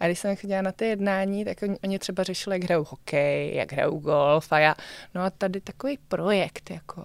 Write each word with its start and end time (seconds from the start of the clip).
A 0.00 0.06
když 0.06 0.18
jsem 0.18 0.36
chodila 0.36 0.62
na 0.62 0.72
ty 0.72 0.84
jednání, 0.84 1.44
tak 1.44 1.62
oni, 1.62 1.78
oni 1.84 1.98
třeba 1.98 2.22
řešili, 2.22 2.56
jak 2.56 2.64
hrajou 2.64 2.84
hokej, 2.88 3.54
jak 3.54 3.72
hrajou 3.72 3.98
golf 3.98 4.52
a 4.52 4.58
já, 4.58 4.74
no 5.14 5.22
a 5.22 5.30
tady 5.30 5.60
takový 5.60 5.98
projekt, 6.08 6.70
jako. 6.70 7.04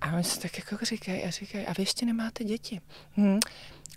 A 0.00 0.12
oni 0.14 0.24
se 0.24 0.40
tak 0.40 0.58
jako 0.58 0.84
říkají 0.84 1.24
a 1.24 1.30
říkají, 1.30 1.66
a 1.66 1.72
vy 1.72 1.82
ještě 1.82 2.06
nemáte 2.06 2.44
děti. 2.44 2.80
Hm. 3.16 3.38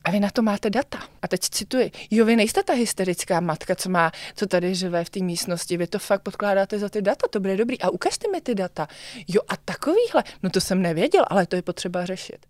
A 0.04 0.12
vy 0.12 0.20
na 0.20 0.30
to 0.30 0.42
máte 0.42 0.70
data. 0.70 1.00
A 1.22 1.28
teď 1.28 1.42
cituji, 1.42 1.92
jo, 2.12 2.26
vy 2.26 2.36
nejste 2.36 2.64
ta 2.64 2.74
hysterická 2.74 3.40
matka, 3.40 3.76
co 3.76 3.90
má, 3.90 4.12
co 4.36 4.46
tady 4.46 4.76
živé 4.76 5.04
v 5.04 5.10
té 5.10 5.20
místnosti, 5.20 5.78
vy 5.78 5.88
to 5.88 6.00
fakt 6.00 6.22
podkládáte 6.22 6.80
za 6.80 6.90
ty 6.90 7.02
data, 7.02 7.28
to 7.28 7.40
bude 7.40 7.58
dobrý. 7.58 7.82
A 7.82 7.90
ukažte 7.90 8.28
mi 8.32 8.42
ty 8.42 8.56
data. 8.56 8.88
Jo, 9.28 9.42
a 9.48 9.58
takovýhle, 9.58 10.24
no 10.44 10.50
to 10.50 10.62
jsem 10.62 10.82
nevěděl, 10.82 11.26
ale 11.28 11.46
to 11.46 11.56
je 11.56 11.62
potřeba 11.62 12.06
řešit. 12.06 12.46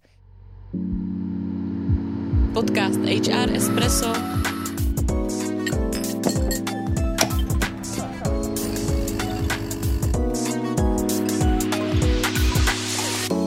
Podcast 2.53 2.99
HR 2.99 3.55
Espresso 3.55 4.34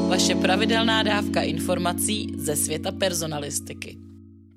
Vaše 0.08 0.34
pravidelná 0.34 1.02
dávka 1.02 1.42
informací 1.42 2.34
ze 2.36 2.56
světa 2.56 2.92
personalistiky. 2.92 4.07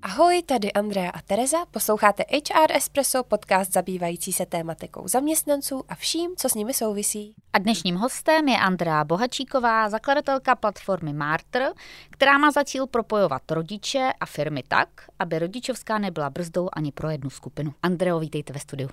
Ahoj, 0.03 0.43
tady 0.43 0.73
Andrea 0.73 1.09
a 1.09 1.21
Tereza, 1.21 1.57
posloucháte 1.71 2.23
HR 2.31 2.71
Espresso, 2.71 3.23
podcast 3.23 3.73
zabývající 3.73 4.33
se 4.33 4.45
tématikou 4.45 5.07
zaměstnanců 5.07 5.83
a 5.89 5.95
vším, 5.95 6.31
co 6.37 6.49
s 6.49 6.53
nimi 6.53 6.73
souvisí. 6.73 7.33
A 7.53 7.57
dnešním 7.57 7.95
hostem 7.95 8.47
je 8.47 8.57
Andrea 8.57 9.03
Bohačíková, 9.03 9.89
zakladatelka 9.89 10.55
platformy 10.55 11.13
Martr, 11.13 11.63
která 12.09 12.37
má 12.37 12.51
za 12.51 12.63
cíl 12.63 12.87
propojovat 12.87 13.51
rodiče 13.51 14.09
a 14.19 14.25
firmy 14.25 14.63
tak, 14.67 14.89
aby 15.19 15.39
rodičovská 15.39 15.97
nebyla 15.97 16.29
brzdou 16.29 16.69
ani 16.73 16.91
pro 16.91 17.09
jednu 17.09 17.29
skupinu. 17.29 17.73
Andreo, 17.83 18.19
vítejte 18.19 18.53
ve 18.53 18.59
studiu. 18.59 18.89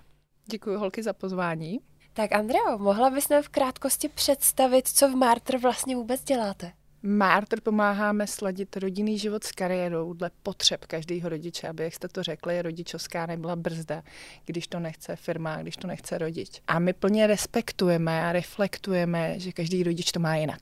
Děkuji 0.46 0.76
holky 0.76 1.02
za 1.02 1.12
pozvání. 1.12 1.80
Tak 2.12 2.32
Andreo, 2.32 2.78
mohla 2.78 3.10
bys 3.10 3.28
nám 3.28 3.43
v 3.43 3.48
krátkosti 3.48 4.09
představit, 4.09 4.88
co 4.88 5.09
v 5.09 5.15
Martr 5.16 5.59
vlastně 5.59 5.96
vůbec 5.96 6.24
děláte? 6.24 6.72
Martr 7.02 7.60
pomáháme 7.60 8.27
sladit 8.27 8.77
rodinný 8.77 9.18
život 9.18 9.45
s 9.45 9.52
kariérou 9.52 10.13
dle 10.13 10.30
potřeb 10.43 10.85
každého 10.85 11.29
rodiče, 11.29 11.68
aby, 11.68 11.82
jak 11.82 11.95
jste 11.95 12.09
to 12.09 12.23
řekli, 12.23 12.63
rodičovská 12.63 13.27
nebyla 13.27 13.57
brzda, 13.57 14.02
když 14.45 14.66
to 14.66 14.80
nechce 14.80 15.16
firma, 15.16 15.63
když 15.63 15.77
to 15.77 15.87
nechce 15.87 16.18
rodič. 16.18 16.63
A 16.66 16.79
my 16.79 16.93
plně 16.93 17.27
respektujeme 17.27 18.24
a 18.24 18.32
reflektujeme, 18.32 19.40
že 19.40 19.52
každý 19.52 19.82
rodič 19.82 20.13
to 20.13 20.21
má 20.21 20.37
jinak. 20.37 20.60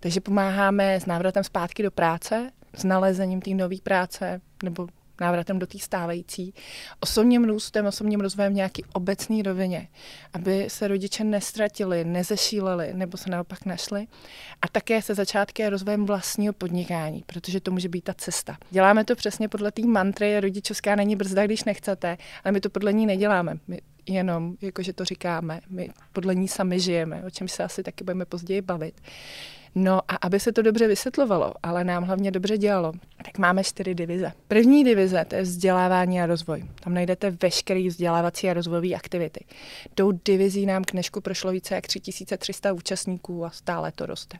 Takže 0.00 0.20
pomáháme 0.20 1.00
s 1.00 1.06
návratem 1.06 1.44
zpátky 1.44 1.82
do 1.82 1.90
práce, 1.90 2.50
s 2.74 2.84
nalezením 2.84 3.40
té 3.40 3.50
nové 3.50 3.76
práce 3.82 4.40
nebo 4.62 4.88
návratem 5.20 5.58
do 5.58 5.66
té 5.66 5.78
stávající, 5.78 6.54
osobním 7.00 7.44
růstem, 7.44 7.86
osobním 7.86 8.20
rozvojem 8.20 8.52
v 8.52 8.56
nějaký 8.56 8.84
obecný 8.92 9.42
rovině, 9.42 9.88
aby 10.32 10.64
se 10.68 10.88
rodiče 10.88 11.24
nestratili, 11.24 12.04
nezešíleli 12.04 12.94
nebo 12.94 13.16
se 13.16 13.30
naopak 13.30 13.64
našli 13.64 14.06
a 14.62 14.68
také 14.68 15.02
se 15.02 15.14
začátky 15.14 15.64
a 15.64 15.70
rozvojem 15.70 16.06
vlastního 16.06 16.52
podnikání, 16.52 17.24
protože 17.26 17.60
to 17.60 17.70
může 17.70 17.88
být 17.88 18.04
ta 18.04 18.14
cesta. 18.14 18.58
Děláme 18.70 19.04
to 19.04 19.16
přesně 19.16 19.48
podle 19.48 19.72
té 19.72 19.82
mantry, 19.82 20.40
rodičovská 20.40 20.94
není 20.94 21.16
brzda, 21.16 21.46
když 21.46 21.64
nechcete, 21.64 22.16
ale 22.44 22.52
my 22.52 22.60
to 22.60 22.70
podle 22.70 22.92
ní 22.92 23.06
neděláme. 23.06 23.58
My 23.68 23.80
jenom, 24.06 24.56
jakože 24.60 24.92
to 24.92 25.04
říkáme, 25.04 25.60
my 25.70 25.90
podle 26.12 26.34
ní 26.34 26.48
sami 26.48 26.80
žijeme, 26.80 27.22
o 27.26 27.30
čem 27.30 27.48
se 27.48 27.64
asi 27.64 27.82
taky 27.82 28.04
budeme 28.04 28.24
později 28.24 28.62
bavit. 28.62 29.00
No 29.78 30.00
a 30.08 30.16
aby 30.16 30.40
se 30.40 30.52
to 30.52 30.62
dobře 30.62 30.88
vysvětlovalo, 30.88 31.54
ale 31.62 31.84
nám 31.84 32.04
hlavně 32.04 32.30
dobře 32.30 32.58
dělalo, 32.58 32.92
tak 33.24 33.38
máme 33.38 33.64
čtyři 33.64 33.94
divize. 33.94 34.32
První 34.48 34.84
divize 34.84 35.24
to 35.24 35.34
je 35.34 35.42
vzdělávání 35.42 36.20
a 36.20 36.26
rozvoj. 36.26 36.64
Tam 36.80 36.94
najdete 36.94 37.30
veškeré 37.30 37.88
vzdělávací 37.88 38.50
a 38.50 38.54
rozvojové 38.54 38.94
aktivity. 38.94 39.44
Tou 39.94 40.12
divizí 40.12 40.66
nám 40.66 40.84
k 40.84 40.92
dnešku 40.92 41.20
prošlo 41.20 41.52
více 41.52 41.74
jak 41.74 41.86
3300 41.86 42.72
účastníků 42.72 43.44
a 43.44 43.50
stále 43.50 43.92
to 43.92 44.06
roste. 44.06 44.38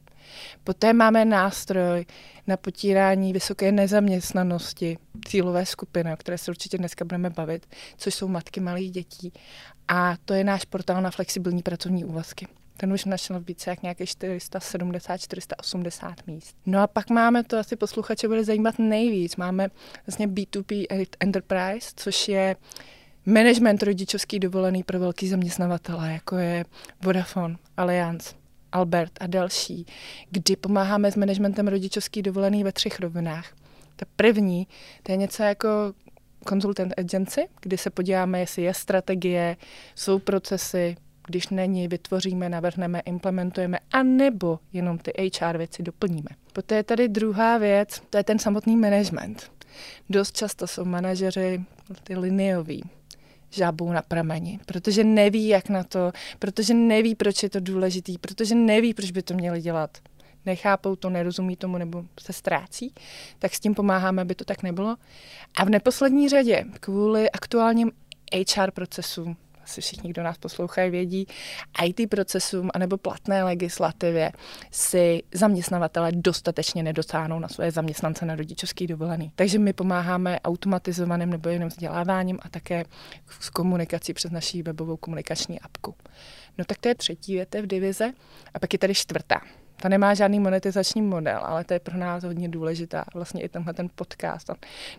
Poté 0.65 0.93
máme 0.93 1.25
nástroj 1.25 2.07
na 2.47 2.57
potírání 2.57 3.33
vysoké 3.33 3.73
nezaměstnanosti, 3.73 4.99
cílové 5.27 5.67
skupiny, 5.67 6.13
o 6.13 6.17
které 6.17 6.39
se 6.39 6.51
určitě 6.51 6.79
dneska 6.79 7.05
budeme 7.05 7.31
bavit, 7.31 7.67
což 7.97 8.15
jsou 8.15 8.29
matky 8.29 8.61
malých 8.61 8.91
dětí. 8.91 9.33
A 9.89 10.17
to 10.25 10.35
je 10.35 10.45
náš 10.45 10.65
portál 10.65 11.03
na 11.03 11.11
flexibilní 11.11 11.63
pracovní 11.63 12.05
úvazky. 12.05 12.47
Ten 12.77 12.93
už 12.93 13.05
našel 13.05 13.41
více 13.41 13.71
jak 13.71 13.83
nějaké 13.83 14.05
470-480 14.05 16.15
míst. 16.27 16.57
No 16.67 16.83
a 16.83 16.87
pak 16.87 17.11
máme, 17.11 17.45
to 17.45 17.59
asi 17.59 17.77
posluchače 17.77 18.29
bude 18.29 18.45
zajímat 18.45 18.79
nejvíc, 18.79 19.37
máme 19.37 19.69
vlastně 20.07 20.29
B2B 20.29 20.87
Enterprise, 21.21 21.93
což 21.97 22.29
je 22.29 22.57
management 23.27 23.83
rodičovský 23.83 24.39
dovolený 24.39 24.83
pro 24.83 25.01
velký 25.01 25.29
zaměstnavatele, 25.29 26.13
jako 26.13 26.37
je 26.37 26.65
Vodafone, 27.03 27.57
Allianz, 27.77 28.35
Albert 28.73 29.13
a 29.21 29.27
další, 29.27 29.87
kdy 30.31 30.57
pomáháme 30.57 31.13
s 31.13 31.17
managementem 31.17 31.69
rodičovský 31.69 32.23
dovolený 32.23 32.65
ve 32.65 32.73
třech 32.73 33.01
rovinách. 33.01 33.55
Ta 33.97 34.07
první, 34.17 34.69
to 35.03 35.13
je 35.13 35.17
něco 35.17 35.43
jako 35.43 35.69
consultant 36.49 36.93
agency, 36.99 37.49
kdy 37.61 37.79
se 37.79 37.91
podíváme, 37.91 38.41
jestli 38.41 38.63
je 38.63 38.75
strategie, 38.75 39.57
jsou 39.95 40.19
procesy, 40.19 40.97
když 41.27 41.49
není, 41.49 41.89
vytvoříme, 41.89 42.49
navrhneme, 42.49 43.01
implementujeme, 43.01 43.79
anebo 43.93 44.59
jenom 44.73 44.99
ty 44.99 45.13
HR 45.41 45.57
věci 45.57 45.83
doplníme. 45.83 46.29
Poté 46.53 46.75
je 46.75 46.83
tady 46.83 47.09
druhá 47.09 47.59
věc, 47.59 48.03
to 48.11 48.17
je 48.19 48.25
ten 48.25 48.39
samotný 48.39 48.77
management. 48.77 49.51
Dost 50.11 50.37
často 50.37 50.67
jsou 50.67 50.85
manažeři 50.85 51.65
ty 52.05 52.17
linioví, 52.17 52.85
žábou 53.51 53.93
na 53.93 54.03
prameni, 54.03 54.59
protože 54.67 55.05
neví, 55.05 55.49
jak 55.49 55.69
na 55.69 55.85
to, 55.85 56.13
protože 56.39 56.75
neví, 56.75 57.15
proč 57.15 57.43
je 57.43 57.51
to 57.51 57.61
důležitý, 57.61 58.19
protože 58.19 58.55
neví, 58.55 58.95
proč 58.95 59.11
by 59.11 59.23
to 59.23 59.35
měli 59.35 59.61
dělat. 59.61 59.99
Nechápou 60.47 60.97
to, 60.97 61.11
nerozumí 61.11 61.57
tomu 61.57 61.79
nebo 61.79 62.05
se 62.21 62.33
ztrácí, 62.33 62.95
tak 63.39 63.55
s 63.55 63.61
tím 63.61 63.75
pomáháme, 63.75 64.23
aby 64.23 64.35
to 64.35 64.45
tak 64.45 64.63
nebylo. 64.63 64.97
A 65.55 65.65
v 65.65 65.71
neposlední 65.71 66.29
řadě, 66.29 66.65
kvůli 66.81 67.31
aktuálním 67.31 67.93
HR 68.57 68.71
procesům, 68.71 69.37
asi 69.67 69.81
všichni, 69.81 70.11
kdo 70.11 70.23
nás 70.23 70.39
poslouchají, 70.39 70.91
vědí, 70.91 71.27
IT 71.85 72.11
procesům 72.11 72.71
anebo 72.75 72.97
platné 72.97 73.45
legislativě 73.45 74.33
si 74.71 75.23
zaměstnavatele 75.35 76.13
dostatečně 76.13 76.83
nedosáhnou 76.83 77.39
na 77.39 77.49
své 77.49 77.71
zaměstnance 77.71 78.27
na 78.27 78.35
rodičovský 78.35 78.87
dovolený. 78.87 79.33
Takže 79.35 79.59
my 79.59 79.73
pomáháme 79.73 80.41
automatizovaným 80.41 81.31
nebo 81.31 81.49
jenom 81.49 81.69
vzděláváním 81.69 82.39
a 82.43 82.49
také 82.49 82.85
s 83.41 83.51
komunikací 83.51 84.15
přes 84.15 84.31
naší 84.31 84.63
webovou 84.63 84.97
komunikační 84.97 85.61
apku. 85.61 85.95
No 86.59 86.65
tak 86.65 86.79
to 86.79 86.89
je 86.89 86.95
třetí 86.95 87.35
větev 87.35 87.67
divize 87.67 88.13
a 88.55 88.59
pak 88.59 88.73
je 88.73 88.79
tady 88.79 88.95
čtvrtá. 88.95 89.41
Ta 89.77 89.89
nemá 89.89 90.15
žádný 90.15 90.41
monetizační 90.41 91.03
model, 91.03 91.41
ale 91.43 91.65
to 91.65 91.75
je 91.75 91.81
pro 91.81 91.99
nás 91.99 92.25
hodně 92.25 92.49
důležitá. 92.49 93.05
Vlastně 93.15 93.43
i 93.43 93.49
tenhle 93.49 93.75
ten 93.75 93.91
podcast 93.95 94.51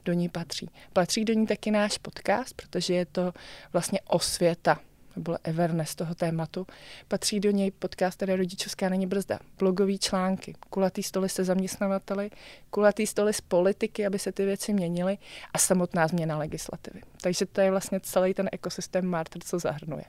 do 0.05 0.13
ní 0.13 0.29
patří. 0.29 0.69
Patří 0.93 1.25
do 1.25 1.33
ní 1.33 1.47
taky 1.47 1.71
náš 1.71 1.97
podcast, 1.97 2.55
protože 2.55 2.93
je 2.93 3.05
to 3.05 3.33
vlastně 3.73 3.99
osvěta 4.07 4.79
nebo 5.17 5.37
Everness 5.43 5.95
toho 5.95 6.15
tématu. 6.15 6.67
Patří 7.07 7.39
do 7.39 7.51
něj 7.51 7.71
podcast, 7.71 8.15
který 8.17 8.35
rodičovská 8.35 8.89
není 8.89 9.07
brzda. 9.07 9.39
Blogový 9.59 9.99
články, 9.99 10.53
kulatý 10.69 11.03
stoly 11.03 11.29
se 11.29 11.43
zaměstnavateli, 11.43 12.29
kulatý 12.69 13.07
stoly 13.07 13.33
s 13.33 13.41
politiky, 13.41 14.05
aby 14.05 14.19
se 14.19 14.31
ty 14.31 14.45
věci 14.45 14.73
měnily 14.73 15.17
a 15.53 15.57
samotná 15.57 16.07
změna 16.07 16.37
legislativy. 16.37 17.01
Takže 17.21 17.45
to 17.45 17.61
je 17.61 17.71
vlastně 17.71 17.99
celý 17.99 18.33
ten 18.33 18.49
ekosystém 18.51 19.05
Martr, 19.05 19.39
co 19.39 19.59
zahrnuje. 19.59 20.03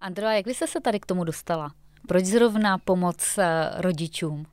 Andrea, 0.00 0.32
jak 0.32 0.46
jsi 0.46 0.66
se 0.66 0.80
tady 0.80 1.00
k 1.00 1.06
tomu 1.06 1.24
dostala? 1.24 1.70
Proč 2.06 2.24
zrovna 2.24 2.78
pomoc 2.78 3.38
eh, 3.38 3.70
rodičům? 3.76 4.46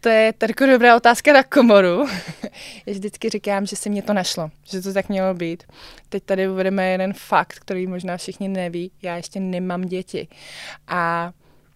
To 0.00 0.08
je 0.08 0.34
jako 0.42 0.66
dobrá 0.66 0.96
otázka 0.96 1.32
na 1.32 1.42
komoru. 1.42 2.06
Já 2.86 2.92
vždycky 2.92 3.28
říkám, 3.28 3.66
že 3.66 3.76
se 3.76 3.90
mě 3.90 4.02
to 4.02 4.12
našlo, 4.12 4.50
že 4.64 4.80
to 4.80 4.92
tak 4.92 5.08
mělo 5.08 5.34
být. 5.34 5.62
Teď 6.08 6.24
tady 6.24 6.48
uvedeme 6.48 6.88
jeden 6.88 7.12
fakt, 7.12 7.58
který 7.58 7.86
možná 7.86 8.16
všichni 8.16 8.48
neví. 8.48 8.90
Já 9.02 9.16
ještě 9.16 9.40
nemám 9.40 9.82
děti. 9.82 10.28
A 10.86 11.32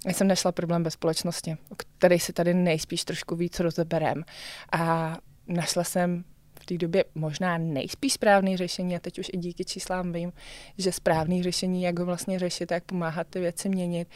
já 0.07 0.13
jsem 0.13 0.29
našla 0.29 0.53
problém 0.53 0.83
ve 0.83 0.91
společnosti, 0.91 1.57
který 1.99 2.19
si 2.19 2.33
tady 2.33 2.55
nejspíš 2.55 3.05
trošku 3.05 3.37
víc 3.37 3.61
rozeberem. 3.61 4.25
A 4.73 5.17
našla 5.49 5.85
jsem 5.85 6.25
té 6.67 6.79
době 6.79 7.05
možná 7.15 7.59
nejspíš 7.59 8.13
správný 8.13 8.57
řešení 8.57 8.97
a 8.97 8.99
teď 8.99 9.19
už 9.19 9.31
i 9.33 9.37
díky 9.37 9.65
číslám 9.65 10.13
vím, 10.13 10.33
že 10.79 10.93
správný 10.93 11.43
řešení, 11.43 11.83
jak 11.83 11.99
ho 11.99 12.07
vlastně 12.07 12.39
řešit, 12.39 12.71
jak 12.71 12.85
pomáhat 12.85 13.27
ty 13.31 13.41
věci 13.41 13.69
měnit. 13.69 14.09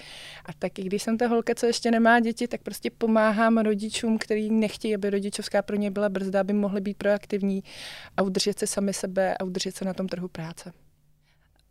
A 0.45 0.53
taky 0.53 0.83
když 0.83 1.03
jsem 1.03 1.19
ta 1.19 1.27
holka, 1.27 1.55
co 1.55 1.67
ještě 1.67 1.91
nemá 1.91 2.21
děti, 2.21 2.49
tak 2.49 2.63
prostě 2.63 2.91
pomáhám 2.91 3.59
rodičům, 3.59 4.19
kteří 4.19 4.51
nechtějí, 4.51 4.95
aby 4.95 5.11
rodičovská 5.11 5.63
pro 5.63 5.77
ně 5.77 5.91
byla 5.91 6.09
brzda, 6.09 6.41
aby 6.41 6.53
mohli 6.53 6.81
být 6.81 6.97
proaktivní 6.97 7.65
a 8.17 8.23
udržet 8.23 8.59
se 8.59 8.67
sami 8.67 8.93
sebe 8.93 9.37
a 9.37 9.45
udržet 9.45 9.77
se 9.77 9.85
na 9.85 9.95
tom 9.95 10.09
trhu 10.09 10.29
práce. 10.29 10.73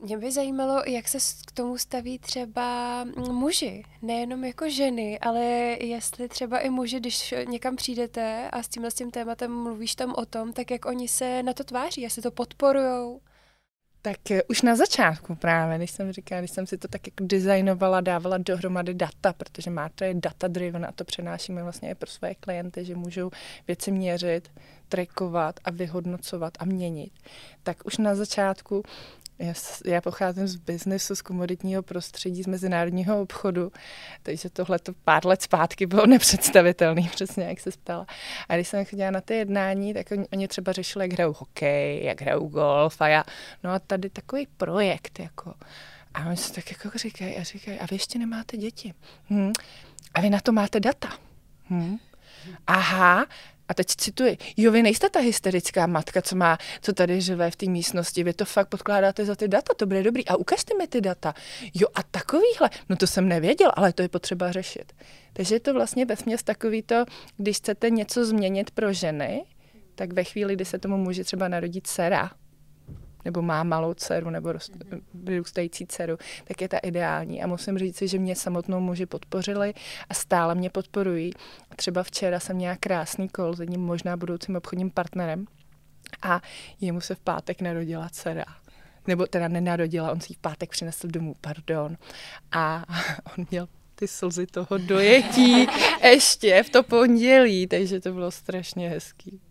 Mě 0.01 0.17
by 0.17 0.31
zajímalo, 0.31 0.83
jak 0.87 1.07
se 1.07 1.17
k 1.47 1.51
tomu 1.51 1.77
staví 1.77 2.19
třeba 2.19 3.03
muži, 3.31 3.83
nejenom 4.01 4.43
jako 4.43 4.69
ženy, 4.69 5.19
ale 5.19 5.43
jestli 5.79 6.29
třeba 6.29 6.59
i 6.59 6.69
muži, 6.69 6.99
když 6.99 7.33
někam 7.47 7.75
přijdete 7.75 8.49
a 8.49 8.63
s 8.63 8.67
tímhle 8.67 8.91
s 8.91 8.93
tím 8.93 9.11
tématem 9.11 9.63
mluvíš 9.63 9.95
tam 9.95 10.13
o 10.17 10.25
tom, 10.25 10.53
tak 10.53 10.71
jak 10.71 10.85
oni 10.85 11.07
se 11.07 11.43
na 11.43 11.53
to 11.53 11.63
tváří, 11.63 12.01
jestli 12.01 12.21
to 12.21 12.31
podporujou. 12.31 13.21
Tak 14.01 14.31
eh, 14.31 14.43
už 14.43 14.61
na 14.61 14.75
začátku 14.75 15.35
právě, 15.35 15.77
když 15.77 15.91
jsem 15.91 16.11
říkala, 16.11 16.41
když 16.41 16.51
jsem 16.51 16.67
si 16.67 16.77
to 16.77 16.87
tak 16.87 17.07
jako 17.07 17.23
designovala, 17.23 18.01
dávala 18.01 18.37
dohromady 18.37 18.93
data, 18.93 19.33
protože 19.33 19.69
máte 19.69 20.07
je 20.07 20.13
data 20.13 20.47
driven 20.47 20.85
a 20.85 20.91
to 20.91 21.03
přenášíme 21.03 21.63
vlastně 21.63 21.91
i 21.91 21.95
pro 21.95 22.09
své 22.09 22.35
klienty, 22.35 22.85
že 22.85 22.95
můžou 22.95 23.31
věci 23.67 23.91
měřit, 23.91 24.51
trackovat 24.89 25.59
a 25.63 25.71
vyhodnocovat 25.71 26.53
a 26.59 26.65
měnit. 26.65 27.11
Tak 27.63 27.77
už 27.85 27.97
na 27.97 28.15
začátku 28.15 28.83
já, 29.39 29.53
já 29.86 30.01
pocházím 30.01 30.47
z 30.47 30.56
biznesu, 30.56 31.15
z 31.15 31.21
komoditního 31.21 31.83
prostředí, 31.83 32.44
z 32.44 32.47
mezinárodního 32.47 33.21
obchodu, 33.21 33.71
takže 34.24 34.50
tohle 34.50 34.80
to 34.80 34.94
pár 35.03 35.25
let 35.25 35.41
zpátky 35.41 35.86
bylo 35.86 36.06
nepředstavitelné, 36.07 37.01
přesně 37.12 37.44
jak 37.44 37.59
se 37.59 37.71
ptala. 37.71 38.06
A 38.50 38.56
když 38.56 38.68
jsem 38.68 38.86
chodila 38.86 39.12
na 39.12 39.21
ty 39.21 39.33
jednání, 39.33 39.94
tak 39.94 40.12
oni, 40.12 40.27
oni 40.33 40.47
třeba 40.47 40.71
řešili, 40.71 41.06
jak 41.06 41.13
hrajou 41.13 41.33
hokej, 41.33 42.03
jak 42.03 42.21
hrajou 42.21 42.47
golf 42.47 43.01
a 43.01 43.07
já, 43.07 43.24
no 43.63 43.71
a 43.71 43.80
tady 43.80 44.09
takový 44.09 44.47
projekt, 44.57 45.19
jako. 45.19 45.53
A 46.13 46.25
oni 46.25 46.38
se 46.38 46.53
tak 46.53 46.71
jako 46.71 46.97
říkají 46.97 47.38
a 47.38 47.44
říkají, 47.44 47.80
a 47.80 47.85
vy 47.85 47.95
ještě 47.95 48.19
nemáte 48.19 48.57
děti. 48.57 48.94
Hm. 49.30 49.51
A 50.13 50.21
vy 50.21 50.30
na 50.30 50.39
to 50.39 50.51
máte 50.51 50.80
data. 50.80 51.09
Hm. 51.69 51.97
Aha, 52.68 53.25
a 53.69 53.74
teď 53.74 53.88
cituji, 53.88 54.38
jo, 54.57 54.71
vy 54.71 54.83
nejste 54.83 55.10
ta 55.10 55.19
hysterická 55.19 55.88
matka, 55.88 56.21
co 56.21 56.36
má, 56.36 56.57
co 56.81 56.94
tady 56.94 57.21
živé 57.21 57.51
v 57.51 57.56
té 57.56 57.66
místnosti, 57.66 58.24
vy 58.24 58.33
to 58.33 58.45
fakt 58.45 58.68
podkládáte 58.68 59.25
za 59.25 59.36
ty 59.36 59.48
data, 59.48 59.74
to 59.74 59.86
bude 59.86 60.04
dobrý. 60.04 60.27
A 60.27 60.36
ukažte 60.36 60.77
mi 60.77 60.88
ty 60.88 61.01
data. 61.01 61.33
Jo, 61.74 61.88
a 61.95 62.04
takovýhle, 62.04 62.69
no 62.89 62.95
to 62.95 63.07
jsem 63.07 63.27
nevěděl, 63.27 63.71
ale 63.74 63.94
to 63.94 64.01
je 64.01 64.10
potřeba 64.10 64.51
řešit. 64.51 64.94
Takže 65.33 65.56
je 65.56 65.60
to 65.60 65.74
vlastně 65.74 66.06
vesměs 66.06 66.44
takový 66.44 66.81
to, 66.81 67.06
když 67.38 67.57
chcete 67.57 67.89
něco 67.89 68.25
změnit 68.25 68.71
pro 68.71 68.94
ženy, 68.94 69.44
tak 69.95 70.13
ve 70.13 70.24
chvíli, 70.24 70.56
kdy 70.56 70.66
se 70.66 70.80
tomu 70.80 70.98
může 70.98 71.24
třeba 71.24 71.48
narodit 71.48 71.88
dcera, 71.88 72.31
nebo 73.25 73.42
má 73.42 73.63
malou 73.63 73.94
dceru 73.94 74.30
nebo 74.30 74.54
vyrůstající 75.13 75.88
dceru, 75.88 76.18
tak 76.44 76.62
je 76.62 76.69
ta 76.69 76.77
ideální. 76.77 77.44
A 77.44 77.48
musím 77.48 77.77
říct, 77.77 78.01
že 78.01 78.19
mě 78.19 78.36
samotnou 78.36 78.80
muži 78.80 79.06
podpořili 79.06 79.74
a 80.10 80.13
stále 80.13 80.56
mě 80.56 80.69
podporují. 80.69 81.31
Třeba 81.75 82.04
včera 82.04 82.39
jsem 82.39 82.56
měla 82.56 82.75
krásný 82.80 83.30
kol 83.30 83.54
s 83.54 83.60
jedním 83.60 83.81
možná 83.81 84.18
budoucím 84.18 84.56
obchodním 84.56 84.92
partnerem 84.92 85.45
a 86.21 86.42
jemu 86.81 87.01
se 87.01 87.16
v 87.16 87.19
pátek 87.19 87.62
narodila 87.62 88.10
dcera 88.10 88.45
nebo 89.07 89.25
teda 89.25 89.48
nenarodila, 89.48 90.12
on 90.12 90.21
si 90.21 90.31
ji 90.31 90.36
v 90.36 90.39
pátek 90.39 90.69
přinesl 90.69 91.07
domů, 91.07 91.33
pardon. 91.42 91.98
A 92.51 92.86
on 93.38 93.45
měl 93.51 93.68
ty 93.95 94.07
slzy 94.07 94.48
toho 94.48 94.77
dojetí 94.77 95.68
ještě 96.04 96.63
v 96.63 96.69
to 96.69 96.83
pondělí, 96.83 97.68
takže 97.68 98.00
to 98.00 98.13
bylo 98.13 98.31
strašně 98.31 98.89
hezký. 98.89 99.42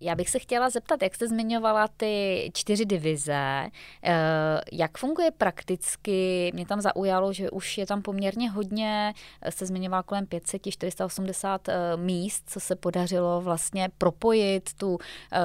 Já 0.00 0.14
bych 0.14 0.30
se 0.30 0.38
chtěla 0.38 0.70
zeptat, 0.70 1.02
jak 1.02 1.14
jste 1.14 1.28
zmiňovala 1.28 1.88
ty 1.96 2.50
čtyři 2.54 2.84
divize, 2.84 3.66
eh, 4.02 4.60
jak 4.72 4.98
funguje 4.98 5.30
prakticky? 5.30 6.50
Mě 6.54 6.66
tam 6.66 6.80
zaujalo, 6.80 7.32
že 7.32 7.50
už 7.50 7.78
je 7.78 7.86
tam 7.86 8.02
poměrně 8.02 8.50
hodně, 8.50 9.14
jste 9.48 9.66
zmiňovala 9.66 10.02
kolem 10.02 10.26
500, 10.26 10.62
480 10.70 11.68
eh, 11.68 11.96
míst, 11.96 12.44
co 12.46 12.60
se 12.60 12.76
podařilo 12.76 13.40
vlastně 13.40 13.88
propojit 13.98 14.74
tu 14.74 14.98
eh, 15.32 15.38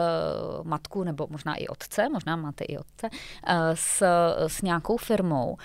matku, 0.64 1.04
nebo 1.04 1.28
možná 1.30 1.56
i 1.56 1.68
otce, 1.68 2.10
možná 2.10 2.36
máte 2.36 2.64
i 2.64 2.78
otce, 2.78 3.10
s, 3.74 4.04
s 4.48 4.62
nějakou 4.62 4.98
firmou. 4.98 5.58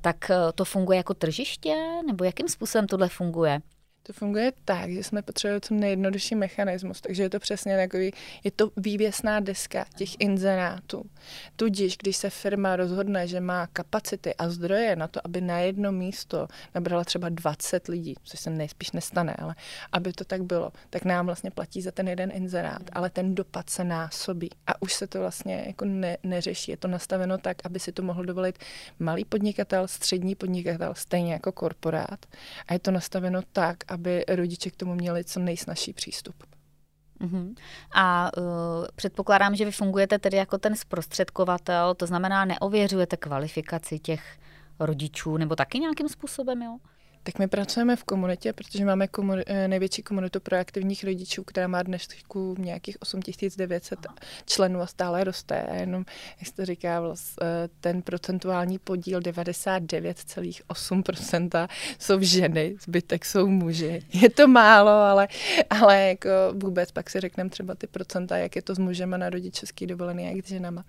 Tak 0.00 0.30
to 0.54 0.64
funguje 0.64 0.96
jako 0.96 1.14
tržiště, 1.14 1.74
nebo 2.06 2.24
jakým 2.24 2.48
způsobem 2.48 2.86
tohle 2.86 3.08
funguje? 3.08 3.60
To 4.02 4.12
funguje 4.12 4.52
tak, 4.64 4.90
že 4.90 5.04
jsme 5.04 5.22
potřebovali 5.22 5.60
co 5.60 5.74
nejjednodušší 5.74 6.34
mechanismus, 6.34 7.00
takže 7.00 7.22
je 7.22 7.30
to 7.30 7.40
přesně 7.40 7.76
takový, 7.76 8.12
je 8.44 8.50
to 8.50 8.70
vývěsná 8.76 9.40
deska 9.40 9.84
těch 9.96 10.10
inzerátů. 10.18 11.04
Tudíž, 11.56 11.96
když 11.96 12.16
se 12.16 12.30
firma 12.30 12.76
rozhodne, 12.76 13.26
že 13.26 13.40
má 13.40 13.66
kapacity 13.66 14.34
a 14.34 14.48
zdroje 14.48 14.96
na 14.96 15.08
to, 15.08 15.20
aby 15.24 15.40
na 15.40 15.58
jedno 15.58 15.92
místo 15.92 16.48
nabrala 16.74 17.04
třeba 17.04 17.28
20 17.28 17.88
lidí, 17.88 18.14
což 18.22 18.40
se 18.40 18.50
nejspíš 18.50 18.92
nestane, 18.92 19.34
ale 19.38 19.54
aby 19.92 20.12
to 20.12 20.24
tak 20.24 20.42
bylo, 20.42 20.72
tak 20.90 21.04
nám 21.04 21.26
vlastně 21.26 21.50
platí 21.50 21.82
za 21.82 21.90
ten 21.90 22.08
jeden 22.08 22.30
inzerát, 22.34 22.82
ale 22.92 23.10
ten 23.10 23.34
dopad 23.34 23.70
se 23.70 23.84
násobí. 23.84 24.50
A 24.66 24.82
už 24.82 24.92
se 24.94 25.06
to 25.06 25.20
vlastně 25.20 25.64
jako 25.66 25.84
ne, 25.84 26.16
neřeší. 26.22 26.70
Je 26.70 26.76
to 26.76 26.88
nastaveno 26.88 27.38
tak, 27.38 27.56
aby 27.64 27.80
si 27.80 27.92
to 27.92 28.02
mohl 28.02 28.24
dovolit 28.24 28.58
malý 28.98 29.24
podnikatel, 29.24 29.88
střední 29.88 30.34
podnikatel, 30.34 30.94
stejně 30.94 31.32
jako 31.32 31.52
korporát. 31.52 32.26
A 32.68 32.72
je 32.72 32.78
to 32.78 32.90
nastaveno 32.90 33.40
tak, 33.52 33.76
aby 33.88 33.99
rodiče 34.28 34.70
k 34.70 34.76
tomu 34.76 34.94
měli 34.94 35.24
co 35.24 35.40
nejsnažší 35.40 35.92
přístup. 35.92 36.34
Uh-huh. 37.20 37.54
A 37.94 38.30
uh, 38.36 38.44
předpokládám, 38.96 39.56
že 39.56 39.64
vy 39.64 39.72
fungujete 39.72 40.18
tedy 40.18 40.36
jako 40.36 40.58
ten 40.58 40.76
zprostředkovatel, 40.76 41.94
to 41.94 42.06
znamená, 42.06 42.44
neověřujete 42.44 43.16
kvalifikaci 43.16 43.98
těch 43.98 44.38
rodičů, 44.78 45.36
nebo 45.36 45.56
taky 45.56 45.78
nějakým 45.78 46.08
způsobem, 46.08 46.62
jo? 46.62 46.78
Tak 47.22 47.38
my 47.38 47.48
pracujeme 47.48 47.96
v 47.96 48.04
komunitě, 48.04 48.52
protože 48.52 48.84
máme 48.84 49.06
komu- 49.06 49.42
eh, 49.46 49.68
největší 49.68 50.02
komunitu 50.02 50.40
proaktivních 50.40 51.04
rodičů, 51.04 51.44
která 51.44 51.68
má 51.68 51.82
dnes 51.82 52.08
nějakých 52.58 53.02
8900 53.02 53.98
členů 54.46 54.80
a 54.80 54.86
stále 54.86 55.24
roste. 55.24 55.62
A 55.62 55.74
jenom, 55.74 56.04
jak 56.38 56.46
se 56.46 56.54
to 56.54 56.64
říká, 56.64 57.02
eh, 57.42 57.68
ten 57.80 58.02
procentuální 58.02 58.78
podíl 58.78 59.20
99,8% 59.20 61.68
jsou 61.98 62.20
ženy, 62.20 62.76
zbytek 62.80 63.24
jsou 63.24 63.46
muži. 63.46 64.02
Je 64.12 64.30
to 64.30 64.48
málo, 64.48 64.90
ale, 64.90 65.28
ale 65.70 66.08
jako 66.08 66.28
vůbec 66.52 66.92
pak 66.92 67.10
si 67.10 67.20
řekneme 67.20 67.50
třeba 67.50 67.74
ty 67.74 67.86
procenta, 67.86 68.36
jak 68.36 68.56
je 68.56 68.62
to 68.62 68.74
s 68.74 68.78
mužema 68.78 69.16
na 69.16 69.30
rodičovský 69.30 69.86
dovolený, 69.86 70.36
jak 70.36 70.46
s 70.46 70.48
ženama. 70.48 70.84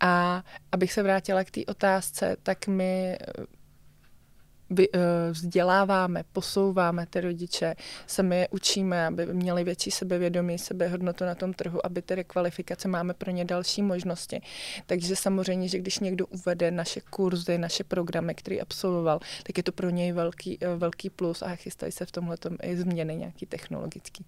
A 0.00 0.44
abych 0.72 0.92
se 0.92 1.02
vrátila 1.02 1.44
k 1.44 1.50
té 1.50 1.60
otázce, 1.66 2.36
tak 2.42 2.66
my 2.66 3.18
Eh, 4.78 4.98
vzděláváme, 5.30 6.24
posouváme 6.32 7.06
ty 7.06 7.20
rodiče, 7.20 7.74
sami 8.06 8.36
je 8.36 8.48
učíme, 8.50 9.06
aby 9.06 9.26
měli 9.26 9.64
větší 9.64 9.90
sebevědomí, 9.90 10.58
sebehodnotu 10.58 11.24
na 11.24 11.34
tom 11.34 11.52
trhu, 11.52 11.86
aby 11.86 12.02
tedy 12.02 12.24
kvalifikace 12.24 12.88
máme 12.88 13.14
pro 13.14 13.30
ně 13.30 13.44
další 13.44 13.82
možnosti. 13.82 14.40
Takže 14.86 15.16
samozřejmě, 15.16 15.68
že 15.68 15.78
když 15.78 15.98
někdo 15.98 16.26
uvede 16.26 16.70
naše 16.70 17.00
kurzy, 17.00 17.58
naše 17.58 17.84
programy, 17.84 18.34
který 18.34 18.60
absolvoval, 18.60 19.20
tak 19.42 19.56
je 19.56 19.62
to 19.62 19.72
pro 19.72 19.90
něj 19.90 20.12
velký, 20.12 20.58
eh, 20.60 20.76
velký 20.76 21.10
plus 21.10 21.42
a 21.42 21.56
chystají 21.56 21.92
se 21.92 22.06
v 22.06 22.12
tomhle 22.12 22.36
i 22.62 22.76
změny 22.76 23.16
nějaký 23.16 23.46
technologický. 23.46 24.24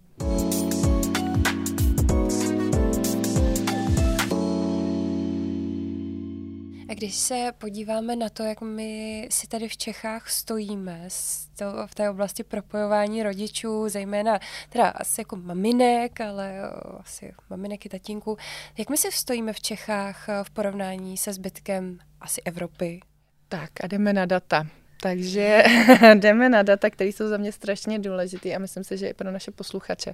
A 6.93 6.95
když 6.95 7.15
se 7.15 7.51
podíváme 7.57 8.15
na 8.15 8.29
to, 8.29 8.43
jak 8.43 8.61
my 8.61 9.27
si 9.31 9.47
tady 9.47 9.69
v 9.69 9.77
Čechách 9.77 10.29
stojíme 10.29 11.07
to, 11.57 11.65
v 11.87 11.95
té 11.95 12.09
oblasti 12.09 12.43
propojování 12.43 13.23
rodičů, 13.23 13.89
zejména 13.89 14.39
teda 14.69 14.89
asi 14.89 15.21
jako 15.21 15.35
maminek, 15.35 16.21
ale 16.21 16.61
asi 16.99 17.33
maminek 17.49 17.85
i 17.85 17.89
tatínků, 17.89 18.37
jak 18.77 18.89
my 18.89 18.97
si 18.97 19.11
stojíme 19.11 19.53
v 19.53 19.59
Čechách 19.59 20.27
v 20.43 20.51
porovnání 20.51 21.17
se 21.17 21.33
zbytkem 21.33 21.99
asi 22.21 22.41
Evropy? 22.41 22.99
Tak 23.49 23.69
a 23.83 23.87
jdeme 23.87 24.13
na 24.13 24.25
data. 24.25 24.67
Takže 25.03 25.63
jdeme 26.15 26.49
na 26.49 26.63
data, 26.63 26.89
které 26.89 27.09
jsou 27.09 27.27
za 27.27 27.37
mě 27.37 27.51
strašně 27.51 27.99
důležité 27.99 28.55
a 28.55 28.59
myslím 28.59 28.83
si, 28.83 28.97
že 28.97 29.07
i 29.07 29.13
pro 29.13 29.31
naše 29.31 29.51
posluchače. 29.51 30.13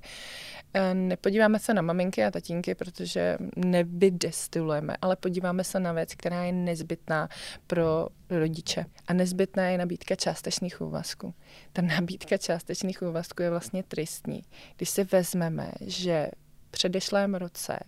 Eh, 0.73 0.93
nepodíváme 0.93 1.59
se 1.59 1.73
na 1.73 1.81
maminky 1.81 2.23
a 2.23 2.31
tatínky, 2.31 2.75
protože 2.75 3.37
nevydestilujeme, 3.55 4.95
ale 5.01 5.15
podíváme 5.15 5.63
se 5.63 5.79
na 5.79 5.93
věc, 5.93 6.15
která 6.15 6.43
je 6.43 6.51
nezbytná 6.51 7.29
pro 7.67 8.07
rodiče. 8.29 8.85
A 9.07 9.13
nezbytná 9.13 9.69
je 9.69 9.77
nabídka 9.77 10.15
částečných 10.15 10.81
úvazků. 10.81 11.33
Ta 11.73 11.81
nabídka 11.81 12.37
částečných 12.37 13.01
úvazků 13.01 13.41
je 13.41 13.49
vlastně 13.49 13.83
tristní. 13.83 14.43
Když 14.77 14.89
si 14.89 15.03
vezmeme, 15.03 15.71
že 15.81 16.29
v 16.67 16.71
předešlém 16.71 17.35
roce 17.35 17.79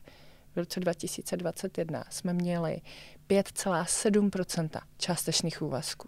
v 0.56 0.58
roce 0.58 0.80
2021 0.80 2.04
jsme 2.10 2.34
měli 2.34 2.82
5,7% 3.30 4.82
částečných 4.98 5.62
úvazků. 5.62 6.08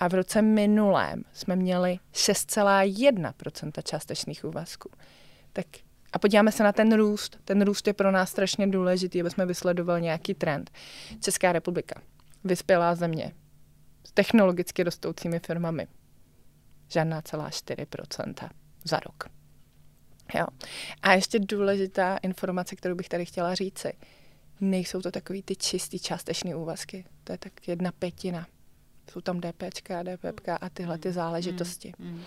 A 0.00 0.08
v 0.08 0.14
roce 0.14 0.42
minulém 0.42 1.24
jsme 1.32 1.56
měli 1.56 1.98
6,1% 2.12 3.82
částečných 3.82 4.44
úvazků. 4.44 4.90
Tak 5.52 5.66
a 6.12 6.18
podíváme 6.18 6.52
se 6.52 6.62
na 6.62 6.72
ten 6.72 6.92
růst. 6.92 7.38
Ten 7.44 7.62
růst 7.62 7.86
je 7.86 7.92
pro 7.92 8.10
nás 8.10 8.30
strašně 8.30 8.66
důležitý, 8.66 9.20
aby 9.20 9.30
jsme 9.30 9.46
vysledovali 9.46 10.02
nějaký 10.02 10.34
trend. 10.34 10.70
Česká 11.20 11.52
republika, 11.52 12.02
vyspělá 12.44 12.94
země, 12.94 13.32
s 14.04 14.12
technologicky 14.12 14.82
rostoucími 14.82 15.38
firmami. 15.38 15.86
Žádná 16.88 17.22
celá 17.22 17.48
4% 17.48 18.50
za 18.84 19.00
rok. 19.00 19.24
Jo. 20.34 20.46
A 21.02 21.12
ještě 21.12 21.38
důležitá 21.38 22.16
informace, 22.16 22.76
kterou 22.76 22.94
bych 22.94 23.08
tady 23.08 23.24
chtěla 23.26 23.54
říci. 23.54 23.92
Nejsou 24.60 25.00
to 25.00 25.10
takový 25.10 25.42
ty 25.42 25.56
čistý 25.56 25.98
částečný 25.98 26.54
úvazky. 26.54 27.04
To 27.24 27.32
je 27.32 27.38
tak 27.38 27.68
jedna 27.68 27.92
pětina 27.92 28.46
jsou 29.10 29.20
tam 29.20 29.40
DPčka, 29.40 30.02
DPPK 30.02 30.48
a 30.48 30.68
tyhle 30.72 30.98
ty 30.98 31.08
mm, 31.08 31.14
záležitosti. 31.14 31.92
Mm, 31.98 32.08
mm. 32.08 32.22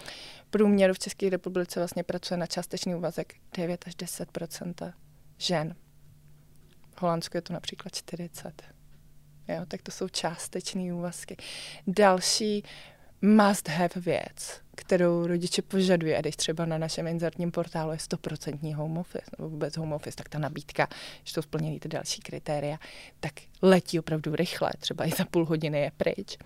Průměru 0.50 0.94
v 0.94 1.00
České 1.00 1.30
republice 1.30 1.80
vlastně 1.80 2.04
pracuje 2.04 2.38
na 2.38 2.46
částečný 2.46 2.96
úvazek 2.96 3.36
9 3.58 3.88
až 3.88 3.96
10% 3.96 4.94
žen. 5.38 5.76
V 6.96 7.02
Holandsku 7.02 7.38
je 7.38 7.42
to 7.42 7.54
například 7.54 7.96
40. 7.96 8.64
Jo, 9.48 9.66
tak 9.68 9.82
to 9.82 9.92
jsou 9.92 10.10
částečné 10.10 10.94
úvazky. 10.94 11.38
Další 11.88 12.64
must 13.24 13.70
have 13.70 13.90
věc, 13.96 14.62
kterou 14.76 15.28
rodiče 15.28 15.62
požadují, 15.62 16.16
a 16.16 16.22
když 16.22 16.36
třeba 16.36 16.66
na 16.66 16.78
našem 16.78 17.08
inzertním 17.08 17.52
portálu 17.52 17.92
je 17.92 17.98
100% 17.98 18.76
home 18.76 18.98
office, 18.98 19.26
nebo 19.38 19.50
vůbec 19.50 19.78
home 19.78 19.94
office, 19.94 20.16
tak 20.16 20.30
ta 20.30 20.40
nabídka, 20.40 20.88
že 21.24 21.34
to 21.34 21.42
splnění 21.42 21.80
ty 21.80 21.88
další 21.88 22.22
kritéria, 22.22 22.78
tak 23.20 23.34
letí 23.62 24.00
opravdu 24.00 24.36
rychle, 24.36 24.72
třeba 24.80 25.08
i 25.08 25.12
za 25.12 25.26
půl 25.26 25.46
hodiny 25.46 25.80
je 25.80 25.92
pryč. 25.98 26.38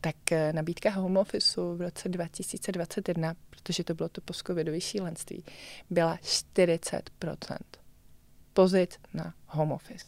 Tak 0.00 0.32
eh, 0.32 0.52
nabídka 0.52 0.90
home 0.90 1.16
office 1.16 1.60
v 1.60 1.80
roce 1.80 2.08
2021, 2.08 3.34
protože 3.50 3.84
to 3.84 3.94
bylo 3.94 4.08
to 4.08 4.20
postcovidové 4.20 4.80
šílenství, 4.80 5.44
byla 5.90 6.16
40% 6.16 7.58
pozic 8.52 8.98
na 9.14 9.34
home 9.46 9.72
office. 9.72 10.06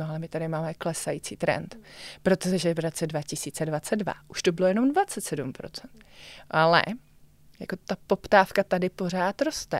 No 0.00 0.08
ale 0.08 0.18
my 0.18 0.28
tady 0.28 0.48
máme 0.48 0.74
klesající 0.74 1.36
trend, 1.36 1.76
protože 2.22 2.74
v 2.74 2.78
roce 2.78 3.06
2022 3.06 4.14
už 4.28 4.42
to 4.42 4.52
bylo 4.52 4.68
jenom 4.68 4.92
27%. 4.92 5.70
Ale 6.50 6.82
jako 7.60 7.76
ta 7.76 7.96
poptávka 8.06 8.64
tady 8.64 8.90
pořád 8.90 9.42
roste 9.42 9.78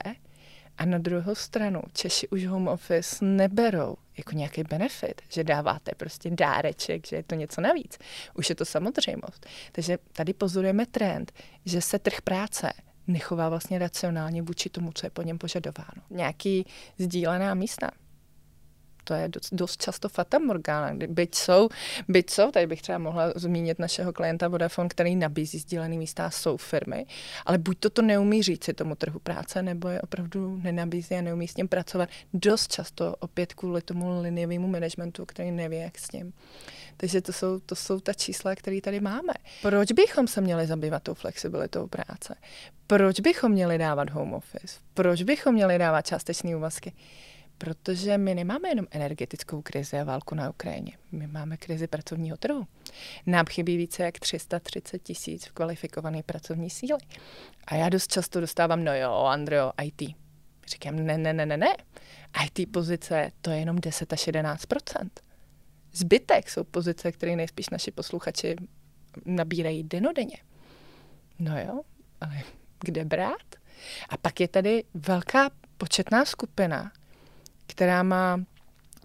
a 0.78 0.84
na 0.84 0.98
druhou 0.98 1.34
stranu 1.34 1.80
Češi 1.92 2.28
už 2.28 2.46
home 2.46 2.68
office 2.68 3.24
neberou 3.24 3.96
jako 4.18 4.32
nějaký 4.32 4.62
benefit, 4.62 5.22
že 5.28 5.44
dáváte 5.44 5.92
prostě 5.96 6.30
dáreček, 6.30 7.06
že 7.06 7.16
je 7.16 7.22
to 7.22 7.34
něco 7.34 7.60
navíc. 7.60 7.98
Už 8.34 8.48
je 8.48 8.54
to 8.54 8.64
samozřejmost. 8.64 9.46
Takže 9.72 9.98
tady 10.12 10.32
pozorujeme 10.32 10.86
trend, 10.86 11.32
že 11.64 11.80
se 11.80 11.98
trh 11.98 12.20
práce 12.20 12.72
nechová 13.06 13.48
vlastně 13.48 13.78
racionálně 13.78 14.42
vůči 14.42 14.70
tomu, 14.70 14.92
co 14.92 15.06
je 15.06 15.10
po 15.10 15.22
něm 15.22 15.38
požadováno. 15.38 16.02
Nějaký 16.10 16.66
sdílená 16.98 17.54
místa 17.54 17.90
to 19.10 19.14
je 19.14 19.28
dost, 19.28 19.54
dost 19.54 19.82
často 19.82 20.08
fata 20.08 20.38
morgana. 20.38 20.94
Byť 21.08 21.34
jsou, 21.34 21.68
byť 22.08 22.30
jsou, 22.30 22.50
tady 22.50 22.66
bych 22.66 22.82
třeba 22.82 22.98
mohla 22.98 23.32
zmínit 23.36 23.78
našeho 23.78 24.12
klienta 24.12 24.48
Vodafone, 24.48 24.88
který 24.88 25.16
nabízí 25.16 25.58
sdílený 25.58 25.98
místa, 25.98 26.30
jsou 26.30 26.56
firmy, 26.56 27.06
ale 27.46 27.58
buď 27.58 27.78
to 27.78 27.90
to 27.90 28.02
neumí 28.02 28.42
říct 28.42 28.64
si 28.64 28.74
tomu 28.74 28.94
trhu 28.94 29.18
práce, 29.18 29.62
nebo 29.62 29.88
je 29.88 30.00
opravdu 30.00 30.60
nenabízí 30.62 31.14
a 31.14 31.20
neumí 31.20 31.48
s 31.48 31.54
tím 31.54 31.68
pracovat. 31.68 32.08
Dost 32.34 32.72
často 32.72 33.16
opět 33.18 33.54
kvůli 33.54 33.82
tomu 33.82 34.20
liniovému 34.22 34.68
managementu, 34.68 35.26
který 35.26 35.50
neví, 35.50 35.78
jak 35.78 35.98
s 35.98 36.08
tím. 36.08 36.32
Takže 36.96 37.20
to 37.20 37.32
jsou, 37.32 37.58
to 37.58 37.74
jsou 37.74 38.00
ta 38.00 38.12
čísla, 38.12 38.54
které 38.54 38.80
tady 38.80 39.00
máme. 39.00 39.32
Proč 39.62 39.92
bychom 39.92 40.26
se 40.26 40.40
měli 40.40 40.66
zabývat 40.66 41.02
tou 41.02 41.14
flexibilitou 41.14 41.86
práce? 41.86 42.34
Proč 42.86 43.20
bychom 43.20 43.52
měli 43.52 43.78
dávat 43.78 44.10
home 44.10 44.34
office? 44.34 44.78
Proč 44.94 45.22
bychom 45.22 45.54
měli 45.54 45.78
dávat 45.78 46.06
částečné 46.06 46.56
úvazky? 46.56 46.92
Protože 47.64 48.18
my 48.18 48.34
nemáme 48.34 48.68
jenom 48.68 48.86
energetickou 48.90 49.62
krizi 49.62 49.98
a 49.98 50.04
válku 50.04 50.34
na 50.34 50.50
Ukrajině. 50.50 50.92
My 51.12 51.26
máme 51.26 51.56
krizi 51.56 51.86
pracovního 51.86 52.36
trhu. 52.36 52.66
Nám 53.26 53.46
chybí 53.46 53.76
více 53.76 54.02
jak 54.02 54.18
330 54.18 55.02
tisíc 55.02 55.46
v 55.46 55.52
kvalifikované 55.52 56.22
pracovní 56.22 56.70
síly. 56.70 56.98
A 57.66 57.74
já 57.74 57.88
dost 57.88 58.12
často 58.12 58.40
dostávám, 58.40 58.84
no 58.84 58.94
jo, 58.94 59.12
Andreo, 59.12 59.72
IT. 59.82 60.16
Říkám, 60.66 60.96
ne, 60.96 61.18
ne, 61.18 61.32
ne, 61.32 61.46
ne, 61.46 61.56
ne. 61.56 61.74
IT 62.44 62.72
pozice, 62.72 63.30
to 63.40 63.50
je 63.50 63.58
jenom 63.58 63.76
10 63.80 64.12
až 64.12 64.28
11% 64.28 65.08
Zbytek 65.92 66.50
jsou 66.50 66.64
pozice, 66.64 67.12
které 67.12 67.36
nejspíš 67.36 67.70
naši 67.70 67.90
posluchači 67.90 68.56
nabírají 69.24 69.82
denodenně. 69.82 70.36
No 71.38 71.60
jo, 71.60 71.80
ale 72.20 72.42
kde 72.80 73.04
brát? 73.04 73.54
A 74.08 74.16
pak 74.16 74.40
je 74.40 74.48
tady 74.48 74.84
velká 74.94 75.50
početná 75.76 76.24
skupina, 76.24 76.92
která 77.70 78.02
má 78.02 78.44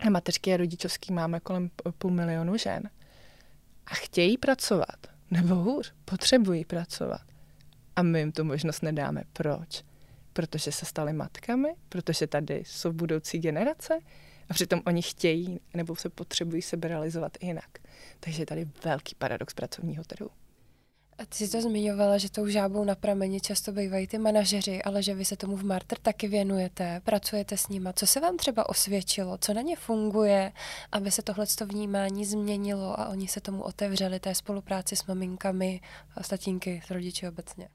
mateřský 0.10 0.54
a 0.54 0.58
rodičovský 0.58 1.14
máme 1.14 1.40
kolem 1.40 1.70
půl 1.98 2.12
milionu 2.12 2.58
žen 2.58 2.90
a 3.86 3.94
chtějí 3.96 4.38
pracovat, 4.38 5.08
nebo 5.32 5.56
hůř, 5.56 5.94
potřebují 6.06 6.66
pracovat. 6.66 7.22
A 7.96 8.02
my 8.02 8.20
jim 8.20 8.32
tu 8.32 8.44
možnost 8.44 8.82
nedáme. 8.82 9.24
Proč? 9.34 9.84
Protože 10.34 10.72
se 10.72 10.86
stali 10.86 11.14
matkami, 11.14 11.76
protože 11.90 12.28
tady 12.28 12.64
jsou 12.66 12.92
budoucí 12.92 13.40
generace 13.40 14.00
a 14.50 14.54
přitom 14.54 14.82
oni 14.86 15.02
chtějí 15.02 15.60
nebo 15.74 15.96
se 15.96 16.10
potřebují 16.10 16.62
sebe 16.62 16.88
realizovat 16.88 17.38
jinak. 17.42 17.70
Takže 18.20 18.42
je 18.42 18.46
tady 18.46 18.68
velký 18.84 19.16
paradox 19.16 19.54
pracovního 19.54 20.04
trhu. 20.04 20.30
A 21.18 21.26
ty 21.26 21.36
jsi 21.36 21.50
to 21.50 21.62
zmiňovala, 21.62 22.18
že 22.18 22.32
tou 22.32 22.48
žábou 22.48 22.84
na 22.84 22.96
prameni 22.96 23.42
často 23.42 23.72
bývají 23.72 24.08
ty 24.08 24.18
manažeři, 24.18 24.84
ale 24.84 25.04
že 25.04 25.16
vy 25.16 25.26
se 25.26 25.36
tomu 25.38 25.58
v 25.58 25.64
Marter 25.64 25.98
taky 25.98 26.28
věnujete, 26.28 27.02
pracujete 27.04 27.58
s 27.58 27.68
nima. 27.68 27.94
Co 27.94 28.08
se 28.08 28.20
vám 28.20 28.38
třeba 28.38 28.70
osvědčilo? 28.70 29.38
Co 29.38 29.54
na 29.54 29.62
ně 29.62 29.76
funguje, 29.76 30.52
aby 30.92 31.12
se 31.12 31.22
tohle 31.22 31.46
vnímání 31.66 32.26
změnilo 32.26 33.00
a 33.00 33.10
oni 33.10 33.28
se 33.28 33.42
tomu 33.42 33.64
otevřeli 33.64 34.20
té 34.20 34.36
spolupráci 34.36 34.96
s 34.96 35.06
maminkami 35.06 35.82
s 36.22 36.28
tatínky, 36.28 36.82
s 36.86 36.92
rodiči 36.92 37.28
obecně? 37.28 37.70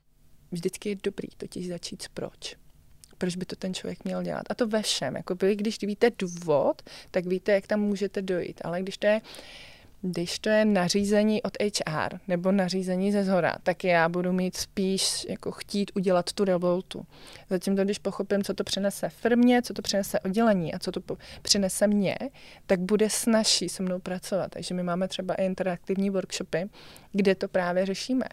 Vždycky 0.53 0.89
je 0.89 0.97
dobrý 1.03 1.29
totiž 1.37 1.69
začít 1.69 2.03
s 2.03 2.09
proč 2.09 2.57
proč 3.21 3.37
by 3.37 3.45
to 3.45 3.57
ten 3.57 3.75
člověk 3.75 4.05
měl 4.05 4.23
dělat. 4.23 4.43
A 4.51 4.55
to 4.55 4.67
ve 4.67 4.83
všem. 4.83 5.17
Jakoby, 5.17 5.57
když 5.57 5.81
víte 5.83 6.11
důvod, 6.19 6.83
tak 7.11 7.27
víte, 7.27 7.53
jak 7.53 7.67
tam 7.67 7.81
můžete 7.81 8.23
dojít. 8.23 8.61
Ale 8.65 8.83
když 8.83 8.99
to 8.99 9.07
je 9.07 9.21
když 10.03 10.39
to 10.39 10.49
je 10.49 10.65
nařízení 10.65 11.43
od 11.43 11.53
HR 11.63 12.19
nebo 12.29 12.53
nařízení 12.53 13.13
ze 13.13 13.25
zhora, 13.25 13.57
tak 13.63 13.85
já 13.85 14.09
budu 14.09 14.33
mít 14.33 14.57
spíš 14.57 15.27
jako 15.29 15.53
chtít 15.53 15.91
udělat 15.95 16.33
tu 16.33 16.45
revoltu. 16.45 17.07
Zatím 17.51 17.77
to, 17.77 17.85
když 17.85 17.99
pochopím, 17.99 18.45
co 18.45 18.55
to 18.55 18.65
přinese 18.65 19.09
firmě, 19.09 19.63
co 19.63 19.75
to 19.75 19.83
přinese 19.83 20.21
oddělení 20.21 20.75
a 20.75 20.79
co 20.79 20.93
to 20.93 21.17
přinese 21.43 21.87
mně, 21.87 22.17
tak 22.67 22.81
bude 22.81 23.11
snažší 23.11 23.69
se 23.69 23.83
mnou 23.83 23.99
pracovat. 23.99 24.51
Takže 24.51 24.75
my 24.75 24.83
máme 24.83 25.09
třeba 25.09 25.35
i 25.35 25.45
interaktivní 25.45 26.11
workshopy, 26.11 26.69
kde 27.13 27.35
to 27.35 27.49
právě 27.49 27.87
řešíme. 27.87 28.25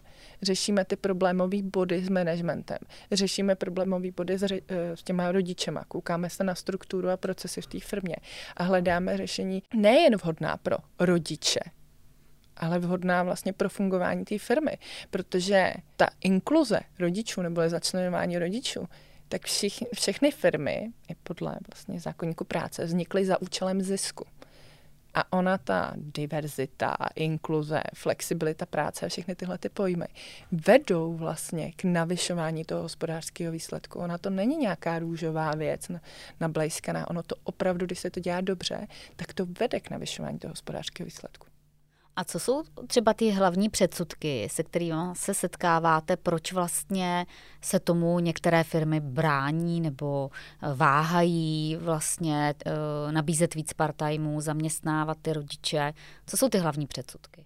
Řešíme 0.41 0.85
ty 0.85 0.95
problémové 0.95 1.61
body 1.61 2.03
s 2.03 2.09
managementem, 2.09 2.77
řešíme 3.11 3.55
problémové 3.55 4.11
body 4.11 4.37
s, 4.37 4.43
eh, 4.43 4.61
s 4.95 5.03
těma 5.03 5.31
rodičema, 5.31 5.83
koukáme 5.87 6.29
se 6.29 6.43
na 6.43 6.55
strukturu 6.55 7.09
a 7.09 7.17
procesy 7.17 7.61
v 7.61 7.67
té 7.67 7.79
firmě 7.79 8.15
a 8.57 8.63
hledáme 8.63 9.17
řešení 9.17 9.63
nejen 9.75 10.15
vhodná 10.15 10.57
pro 10.57 10.77
rodiče, 10.99 11.56
ale 12.57 12.79
vhodná 12.79 13.23
vlastně 13.23 13.53
pro 13.53 13.69
fungování 13.69 14.25
té 14.25 14.39
firmy, 14.39 14.77
protože 15.09 15.73
ta 15.95 16.07
inkluze 16.21 16.79
rodičů 16.99 17.41
nebo 17.41 17.69
začlenování 17.69 18.37
rodičů, 18.39 18.87
tak 19.29 19.45
všich, 19.45 19.83
všechny 19.93 20.31
firmy, 20.31 20.91
i 21.09 21.15
podle 21.23 21.57
vlastně 21.73 21.99
zákonníku 21.99 22.43
práce, 22.43 22.85
vznikly 22.85 23.25
za 23.25 23.41
účelem 23.41 23.81
zisku. 23.81 24.25
A 25.13 25.33
ona, 25.33 25.57
ta 25.57 25.93
diverzita, 25.95 26.97
inkluze, 27.15 27.81
flexibilita 27.95 28.65
práce 28.65 29.05
a 29.05 29.09
všechny 29.09 29.35
tyhle 29.35 29.57
ty 29.57 29.69
pojmy 29.69 30.05
vedou 30.51 31.13
vlastně 31.13 31.71
k 31.71 31.83
navyšování 31.83 32.65
toho 32.65 32.81
hospodářského 32.81 33.51
výsledku. 33.51 33.99
Ona 33.99 34.17
to 34.17 34.29
není 34.29 34.57
nějaká 34.57 34.99
růžová 34.99 35.51
věc 35.51 35.91
nablejskaná. 36.39 37.09
Ono 37.09 37.23
to 37.23 37.35
opravdu, 37.43 37.85
když 37.85 37.99
se 37.99 38.09
to 38.09 38.19
dělá 38.19 38.41
dobře, 38.41 38.87
tak 39.15 39.33
to 39.33 39.45
vede 39.59 39.79
k 39.79 39.89
navyšování 39.89 40.39
toho 40.39 40.51
hospodářského 40.51 41.05
výsledku. 41.05 41.47
A 42.17 42.23
co 42.23 42.39
jsou 42.39 42.63
třeba 42.87 43.13
ty 43.13 43.29
hlavní 43.29 43.69
předsudky, 43.69 44.47
se 44.51 44.63
kterými 44.63 45.01
se 45.13 45.33
setkáváte, 45.33 46.17
proč 46.17 46.51
vlastně 46.51 47.25
se 47.61 47.79
tomu 47.79 48.19
některé 48.19 48.63
firmy 48.63 48.99
brání 48.99 49.81
nebo 49.81 50.29
eh, 50.31 50.73
váhají 50.73 51.77
vlastně 51.79 52.53
uh, 52.65 53.11
nabízet 53.11 53.55
víc 53.55 53.73
part-timeů, 53.73 54.41
zaměstnávat 54.41 55.17
ty 55.21 55.33
rodiče? 55.33 55.93
Co 56.27 56.37
jsou 56.37 56.49
ty 56.49 56.57
hlavní 56.57 56.87
předsudky? 56.87 57.45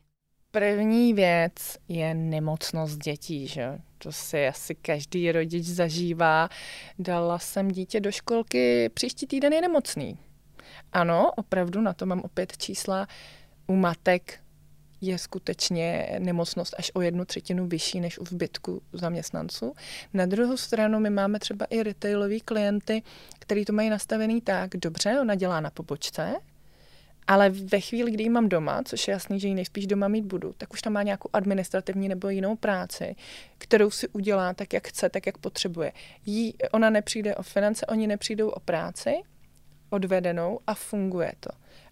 První 0.51 1.13
věc 1.13 1.77
je 1.87 2.13
nemocnost 2.13 2.97
dětí, 2.97 3.47
že? 3.47 3.77
To 3.97 4.11
si 4.11 4.47
asi 4.47 4.75
každý 4.75 5.31
rodič 5.31 5.65
zažívá. 5.65 6.49
Dala 6.99 7.39
jsem 7.39 7.71
dítě 7.71 7.99
do 7.99 8.11
školky, 8.11 8.89
příští 8.89 9.27
týden 9.27 9.53
je 9.53 9.61
nemocný. 9.61 10.17
Ano, 10.93 11.31
opravdu, 11.35 11.81
na 11.81 11.93
to 11.93 12.05
mám 12.05 12.19
opět 12.19 12.57
čísla. 12.57 13.07
U 13.67 13.75
matek 13.75 14.40
je 15.01 15.17
skutečně 15.17 16.15
nemocnost 16.19 16.75
až 16.77 16.91
o 16.93 17.01
jednu 17.01 17.25
třetinu 17.25 17.67
vyšší 17.67 17.99
než 17.99 18.19
u 18.19 18.25
zbytku 18.25 18.81
zaměstnanců. 18.93 19.73
Na 20.13 20.25
druhou 20.25 20.57
stranu 20.57 20.99
my 20.99 21.09
máme 21.09 21.39
třeba 21.39 21.65
i 21.65 21.83
retailový 21.83 22.41
klienty, 22.41 23.03
který 23.39 23.65
to 23.65 23.73
mají 23.73 23.89
nastavený 23.89 24.41
tak, 24.41 24.69
dobře, 24.75 25.17
ona 25.21 25.35
dělá 25.35 25.59
na 25.59 25.69
pobočce, 25.69 26.35
ale 27.27 27.49
ve 27.49 27.79
chvíli, 27.79 28.11
kdy 28.11 28.23
ji 28.23 28.29
mám 28.29 28.49
doma, 28.49 28.83
což 28.83 29.07
je 29.07 29.11
jasný, 29.11 29.39
že 29.39 29.47
ji 29.47 29.55
nejspíš 29.55 29.87
doma 29.87 30.07
mít 30.07 30.25
budu, 30.25 30.53
tak 30.57 30.73
už 30.73 30.81
tam 30.81 30.93
má 30.93 31.03
nějakou 31.03 31.29
administrativní 31.33 32.09
nebo 32.09 32.29
jinou 32.29 32.55
práci, 32.55 33.15
kterou 33.57 33.91
si 33.91 34.07
udělá 34.07 34.53
tak, 34.53 34.73
jak 34.73 34.87
chce, 34.87 35.09
tak, 35.09 35.25
jak 35.25 35.37
potřebuje. 35.37 35.91
Jí, 36.25 36.53
ona 36.71 36.89
nepřijde 36.89 37.35
o 37.35 37.43
finance, 37.43 37.85
oni 37.85 38.07
nepřijdou 38.07 38.49
o 38.49 38.59
práci, 38.59 39.11
odvedenou 39.89 40.59
a 40.67 40.73
funguje 40.73 41.33
to 41.39 41.49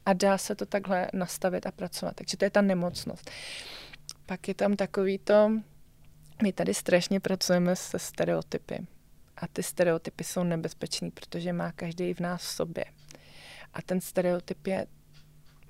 a 0.09 0.13
dá 0.13 0.37
se 0.37 0.55
to 0.55 0.65
takhle 0.65 1.07
nastavit 1.13 1.65
a 1.65 1.71
pracovat. 1.71 2.15
Takže 2.15 2.37
to 2.37 2.45
je 2.45 2.49
ta 2.49 2.61
nemocnost. 2.61 3.31
Pak 4.25 4.47
je 4.47 4.53
tam 4.53 4.75
takový 4.75 5.17
to, 5.17 5.51
my 6.43 6.53
tady 6.53 6.73
strašně 6.73 7.19
pracujeme 7.19 7.75
se 7.75 7.99
stereotypy. 7.99 8.87
A 9.37 9.47
ty 9.47 9.63
stereotypy 9.63 10.23
jsou 10.23 10.43
nebezpečný, 10.43 11.11
protože 11.11 11.53
má 11.53 11.71
každý 11.71 12.13
v 12.13 12.19
nás 12.19 12.41
v 12.41 12.45
sobě. 12.45 12.85
A 13.73 13.81
ten 13.81 14.01
stereotyp 14.01 14.67
je 14.67 14.87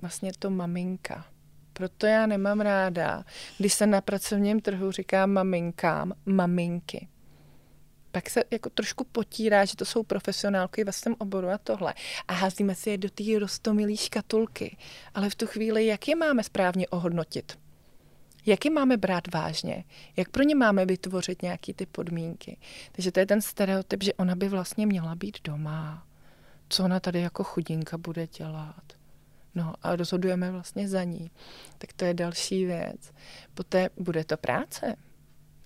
vlastně 0.00 0.32
to 0.38 0.50
maminka. 0.50 1.26
Proto 1.72 2.06
já 2.06 2.26
nemám 2.26 2.60
ráda, 2.60 3.24
když 3.58 3.74
se 3.74 3.86
na 3.86 4.00
pracovním 4.00 4.60
trhu 4.60 4.90
říká 4.90 5.26
maminkám 5.26 6.12
maminky. 6.26 7.08
Pak 8.10 8.30
se 8.30 8.44
jako 8.50 8.70
trošku 8.70 9.04
potírá, 9.04 9.64
že 9.64 9.76
to 9.76 9.84
jsou 9.84 10.02
profesionálky 10.02 10.84
ve 10.84 10.92
svém 10.92 11.14
oboru 11.18 11.48
a 11.48 11.58
tohle. 11.58 11.94
A 12.28 12.32
házíme 12.32 12.74
si 12.74 12.90
je 12.90 12.98
do 12.98 13.10
té 13.10 13.24
rostomilý 13.38 13.96
škatulky. 13.96 14.76
Ale 15.14 15.30
v 15.30 15.34
tu 15.34 15.46
chvíli, 15.46 15.86
jak 15.86 16.08
je 16.08 16.16
máme 16.16 16.44
správně 16.44 16.88
ohodnotit? 16.88 17.58
Jak 18.46 18.64
je 18.64 18.70
máme 18.70 18.96
brát 18.96 19.34
vážně? 19.34 19.84
Jak 20.16 20.28
pro 20.28 20.42
ně 20.42 20.54
máme 20.54 20.86
vytvořit 20.86 21.42
nějaké 21.42 21.74
ty 21.74 21.86
podmínky? 21.86 22.56
Takže 22.92 23.12
to 23.12 23.20
je 23.20 23.26
ten 23.26 23.40
stereotyp, 23.40 24.02
že 24.02 24.14
ona 24.14 24.34
by 24.34 24.48
vlastně 24.48 24.86
měla 24.86 25.14
být 25.14 25.38
doma. 25.44 26.06
Co 26.68 26.84
ona 26.84 27.00
tady 27.00 27.20
jako 27.20 27.44
chudinka 27.44 27.98
bude 27.98 28.26
dělat? 28.26 28.92
No 29.54 29.74
a 29.82 29.96
rozhodujeme 29.96 30.50
vlastně 30.50 30.88
za 30.88 31.04
ní. 31.04 31.30
Tak 31.78 31.92
to 31.92 32.04
je 32.04 32.14
další 32.14 32.64
věc. 32.64 33.12
Poté 33.54 33.90
bude 33.96 34.24
to 34.24 34.36
práce. 34.36 34.96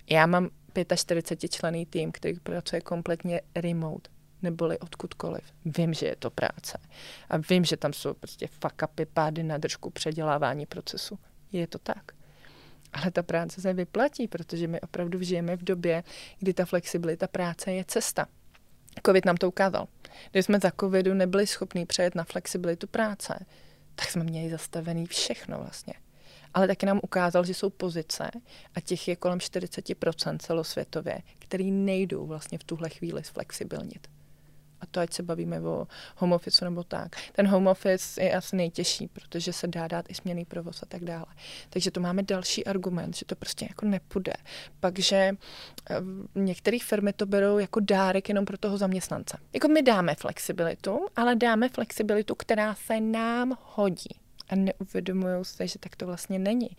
Já 0.09 0.25
mám 0.25 0.49
45 0.95 1.49
člený 1.51 1.85
tým, 1.85 2.11
který 2.11 2.39
pracuje 2.39 2.81
kompletně 2.81 3.41
remote 3.55 4.09
neboli 4.45 4.79
odkudkoliv. 4.79 5.43
Vím, 5.65 5.93
že 5.93 6.05
je 6.05 6.15
to 6.15 6.29
práce. 6.29 6.77
A 7.29 7.37
vím, 7.37 7.65
že 7.65 7.77
tam 7.77 7.93
jsou 7.93 8.13
prostě 8.13 8.47
fuck 8.47 8.81
upy, 8.83 9.05
pády 9.05 9.43
na 9.43 9.57
držku, 9.57 9.89
předělávání 9.89 10.65
procesu. 10.65 11.19
Je 11.51 11.67
to 11.67 11.79
tak. 11.79 12.11
Ale 12.93 13.11
ta 13.11 13.23
práce 13.23 13.61
se 13.61 13.73
vyplatí, 13.73 14.27
protože 14.27 14.67
my 14.67 14.81
opravdu 14.81 15.21
žijeme 15.21 15.57
v 15.57 15.63
době, 15.63 16.03
kdy 16.39 16.53
ta 16.53 16.65
flexibilita 16.65 17.27
práce 17.27 17.71
je 17.71 17.85
cesta. 17.87 18.27
Covid 19.05 19.25
nám 19.25 19.37
to 19.37 19.47
ukázal. 19.47 19.87
Když 20.31 20.45
jsme 20.45 20.59
za 20.59 20.71
covidu 20.79 21.13
nebyli 21.13 21.47
schopni 21.47 21.85
přejet 21.85 22.15
na 22.15 22.23
flexibilitu 22.23 22.87
práce, 22.87 23.45
tak 23.95 24.09
jsme 24.09 24.23
měli 24.23 24.49
zastavený 24.49 25.05
všechno 25.05 25.57
vlastně. 25.57 25.93
Ale 26.55 26.67
taky 26.67 26.85
nám 26.85 26.99
ukázal, 27.03 27.45
že 27.45 27.53
jsou 27.53 27.69
pozice, 27.69 28.31
a 28.75 28.81
těch 28.81 29.07
je 29.07 29.15
kolem 29.15 29.39
40% 29.39 30.37
celosvětově, 30.37 31.21
který 31.39 31.71
nejdou 31.71 32.25
vlastně 32.25 32.57
v 32.57 32.63
tuhle 32.63 32.89
chvíli 32.89 33.23
zflexibilnit. 33.23 34.07
A 34.81 34.85
to 34.85 34.99
ať 34.99 35.13
se 35.13 35.23
bavíme 35.23 35.61
o 35.61 35.87
home 36.15 36.33
office 36.33 36.65
nebo 36.65 36.83
tak. 36.83 37.15
Ten 37.31 37.47
home 37.47 37.67
office 37.67 38.23
je 38.23 38.33
asi 38.33 38.55
nejtěžší, 38.55 39.07
protože 39.07 39.53
se 39.53 39.67
dá 39.67 39.87
dát 39.87 40.05
i 40.09 40.13
směný 40.13 40.45
provoz 40.45 40.83
a 40.83 40.85
tak 40.85 41.03
dále. 41.03 41.25
Takže 41.69 41.91
to 41.91 41.99
máme 41.99 42.23
další 42.23 42.65
argument, 42.65 43.15
že 43.15 43.25
to 43.25 43.35
prostě 43.35 43.65
jako 43.69 43.85
nepůjde. 43.85 44.33
Pak, 44.79 44.99
že 44.99 45.15
eh, 45.15 45.95
některé 46.35 46.77
firmy 46.79 47.13
to 47.13 47.25
berou 47.25 47.57
jako 47.57 47.79
dárek 47.79 48.29
jenom 48.29 48.45
pro 48.45 48.57
toho 48.57 48.77
zaměstnance. 48.77 49.37
Jako 49.53 49.67
my 49.67 49.81
dáme 49.81 50.15
flexibilitu, 50.15 51.05
ale 51.15 51.35
dáme 51.35 51.69
flexibilitu, 51.69 52.35
která 52.35 52.75
se 52.75 53.01
nám 53.01 53.57
hodí. 53.63 54.24
A 54.49 54.55
neuvědomují 54.55 55.45
se, 55.45 55.67
že 55.67 55.79
tak 55.79 55.95
to 55.95 56.05
vlastně 56.05 56.39
není. 56.39 56.69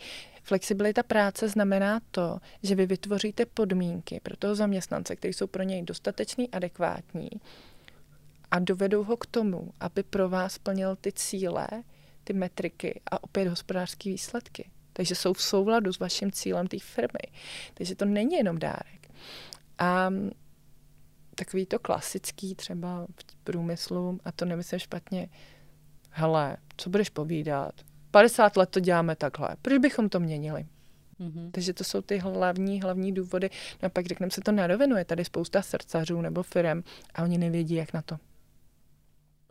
Flexibilita 0.42 1.02
práce 1.02 1.49
znamená 1.49 2.00
to, 2.11 2.38
že 2.62 2.75
vy 2.75 2.87
vytvoříte 2.87 3.46
podmínky 3.46 4.20
pro 4.23 4.37
toho 4.37 4.54
zaměstnance, 4.54 5.16
které 5.16 5.35
jsou 5.35 5.46
pro 5.46 5.62
něj 5.62 5.82
dostatečný, 5.82 6.50
adekvátní, 6.50 7.30
a 8.50 8.58
dovedou 8.58 9.04
ho 9.04 9.16
k 9.16 9.26
tomu, 9.26 9.73
aby 9.80 10.02
pro 10.02 10.28
vás 10.28 10.58
plnil 10.58 10.96
ty 10.96 11.12
cíle, 11.12 11.68
ty 12.25 12.32
metriky 12.32 13.00
a 13.11 13.23
opět 13.23 13.49
hospodářské 13.49 14.11
výsledky. 14.11 14.70
Takže 14.92 15.14
jsou 15.14 15.32
v 15.32 15.42
souladu 15.42 15.92
s 15.92 15.99
vaším 15.99 16.32
cílem 16.32 16.66
té 16.66 16.78
firmy. 16.78 17.32
Takže 17.75 17.94
to 17.94 18.04
není 18.04 18.37
jenom 18.37 18.58
dárek. 18.58 19.11
A 19.78 20.11
takový 21.35 21.66
to 21.66 21.78
klasický 21.78 22.54
třeba 22.54 23.06
v 23.30 23.35
průmyslu, 23.44 24.20
a 24.25 24.32
to 24.32 24.44
nemyslím 24.44 24.78
špatně, 24.78 25.28
hele, 26.16 26.56
co 26.76 26.90
budeš 26.90 27.11
povídat? 27.11 27.75
50 28.11 28.56
let 28.56 28.70
to 28.70 28.80
děláme 28.80 29.16
takhle, 29.16 29.49
proč 29.62 29.78
bychom 29.78 30.08
to 30.08 30.20
měnili? 30.20 30.66
Mm-hmm. 31.20 31.50
Takže 31.50 31.73
to 31.73 31.85
jsou 31.85 32.00
ty 32.00 32.18
hlavní, 32.18 32.83
hlavní 32.83 33.12
důvody. 33.12 33.50
No 33.83 33.87
a 33.87 33.88
pak 33.88 34.07
řekneme 34.07 34.31
se 34.31 34.40
to 34.40 34.52
na 34.52 34.66
rovinu, 34.66 34.96
je 34.96 35.05
tady 35.05 35.24
spousta 35.24 35.62
srdcařů 35.62 36.20
nebo 36.20 36.42
firem 36.42 36.83
a 37.14 37.22
oni 37.22 37.38
nevědí, 37.38 37.74
jak 37.74 37.92
na 37.92 38.02
to 38.02 38.18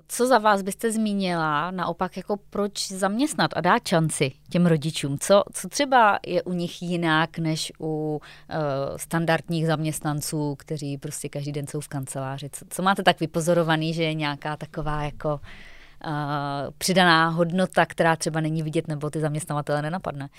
co 0.08 0.28
za 0.28 0.38
vás 0.38 0.62
byste 0.62 0.92
zmínila 0.92 1.72
naopak, 1.72 2.18
jako 2.18 2.38
proč 2.50 2.92
zaměstnat 2.92 3.52
a 3.56 3.62
dát 3.62 3.88
šanci 3.88 4.32
těm 4.50 4.66
rodičům? 4.66 5.18
Co, 5.20 5.44
co 5.54 5.70
třeba 5.70 6.20
je 6.28 6.44
u 6.44 6.54
nich 6.54 6.82
jinak 6.82 7.38
než 7.38 7.72
u 7.80 8.22
uh, 8.50 8.98
standardních 8.98 9.68
zaměstnanců, 9.68 10.56
kteří 10.56 10.98
prostě 10.98 11.30
každý 11.30 11.52
den 11.52 11.68
jsou 11.68 11.80
v 11.80 11.88
kanceláři? 11.88 12.50
Co, 12.52 12.66
co 12.70 12.84
máte 12.84 13.04
tak 13.04 13.20
vypozorovaný, 13.20 13.94
že 13.94 14.04
je 14.04 14.14
nějaká 14.14 14.58
taková 14.58 15.04
jako 15.04 15.34
uh, 15.34 15.40
přidaná 16.78 17.30
hodnota, 17.30 17.86
která 17.86 18.16
třeba 18.16 18.42
není 18.42 18.64
vidět 18.64 18.88
nebo 18.88 19.10
ty 19.10 19.20
zaměstnavatele 19.20 19.82
nenapadne? 19.82 20.30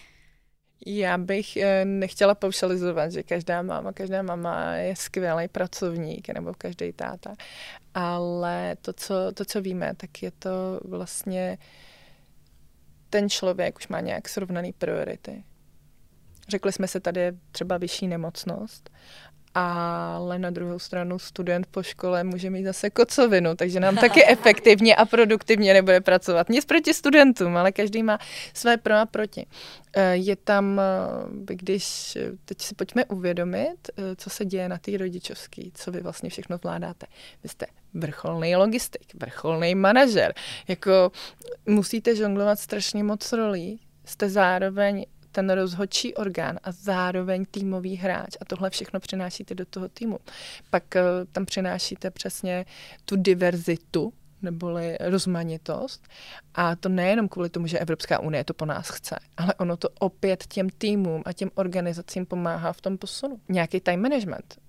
Já 0.87 1.19
bych 1.19 1.57
eh, 1.57 1.85
nechtěla 1.85 2.35
paušalizovat, 2.35 3.13
že 3.13 3.23
každá 3.23 3.63
máma, 3.63 3.93
každá 3.93 4.23
mama 4.23 4.75
je 4.75 4.97
skvělý 4.97 5.49
pracovník, 5.49 6.29
nebo 6.29 6.55
každý 6.59 6.93
táta, 6.93 7.35
ale 7.95 8.77
to 8.83 8.93
co, 8.93 9.15
to, 9.35 9.45
co 9.45 9.63
víme, 9.63 9.95
tak 9.97 10.23
je 10.23 10.31
to 10.31 10.81
vlastně 10.85 11.59
ten 13.11 13.31
člověk 13.31 13.77
už 13.77 13.89
má 13.89 14.01
nějak 14.01 14.29
srovnaný 14.29 14.73
priority. 14.73 15.45
Řekli 16.49 16.73
jsme 16.73 16.89
se, 16.89 17.01
tady 17.01 17.33
třeba 17.53 17.79
vyšší 17.79 18.09
nemocnost 18.09 18.91
ale 19.59 20.39
na 20.39 20.51
druhou 20.51 20.79
stranu 20.79 21.19
student 21.19 21.67
po 21.67 21.83
škole 21.83 22.25
může 22.25 22.51
mít 22.51 22.65
zase 22.65 22.91
kocovinu, 22.91 23.55
takže 23.55 23.81
nám 23.81 23.97
taky 23.97 24.27
efektivně 24.29 24.97
a 24.97 25.05
produktivně 25.05 25.75
nebude 25.75 26.01
pracovat. 26.01 26.49
Nic 26.49 26.65
proti 26.65 26.95
studentům, 26.95 27.57
ale 27.57 27.73
každý 27.73 28.03
má 28.03 28.19
své 28.55 28.77
pro 28.77 28.95
a 28.95 29.07
proti. 29.07 29.47
Eh, 29.97 30.17
je 30.17 30.37
tam, 30.37 30.81
eh, 30.81 31.55
když 31.55 32.19
teď 32.45 32.63
si 32.63 32.75
pojďme 32.75 33.05
uvědomit, 33.05 33.77
eh, 33.89 34.17
co 34.17 34.31
se 34.31 34.45
děje 34.45 34.69
na 34.69 34.79
té 34.79 34.97
rodičovské, 34.97 35.63
co 35.75 35.91
vy 35.91 36.01
vlastně 36.01 36.31
všechno 36.31 36.57
zvládáte. 36.57 37.07
Vy 37.43 37.49
jste 37.49 37.67
vrcholný 37.95 38.57
logistik, 38.57 39.15
vrcholný 39.15 39.75
manažer, 39.75 40.35
jako 40.69 41.13
musíte 41.67 42.17
žonglovat 42.17 42.59
strašně 42.59 43.05
moc 43.05 43.33
rolí, 43.33 43.81
jste 44.05 44.31
zároveň 44.31 45.07
ten 45.37 45.51
rozhodčí 45.51 46.15
orgán 46.15 46.59
a 46.63 46.73
zároveň 46.73 47.45
týmový 47.51 47.97
hráč 47.97 48.37
a 48.41 48.45
tohle 48.45 48.71
všechno 48.71 49.01
přinášíte 49.01 49.55
do 49.55 49.67
toho 49.67 49.89
týmu. 49.89 50.19
Pak 50.71 50.85
uh, 50.95 51.03
tam 51.33 51.45
přinášíte 51.45 52.11
přesně 52.11 52.65
tu 53.05 53.17
diverzitu, 53.17 54.13
neboli 54.43 54.97
rozmanitost. 55.01 56.09
A 56.55 56.77
to 56.77 56.89
nejenom 56.89 57.29
kvůli 57.29 57.51
tomu, 57.51 57.67
že 57.67 57.79
Evropská 57.79 58.19
unie 58.19 58.45
to 58.45 58.55
po 58.55 58.65
nás 58.65 58.89
chce, 58.89 59.17
ale 59.37 59.55
ono 59.55 59.77
to 59.77 59.89
opět 59.99 60.47
těm 60.47 60.69
týmům 60.71 61.23
a 61.27 61.33
těm 61.33 61.51
organizacím 61.55 62.27
pomáhá 62.27 62.73
v 62.73 62.81
tom 62.81 62.99
posunu. 62.99 63.41
Nějaký 63.49 63.81
time 63.81 64.03
management 64.03 64.66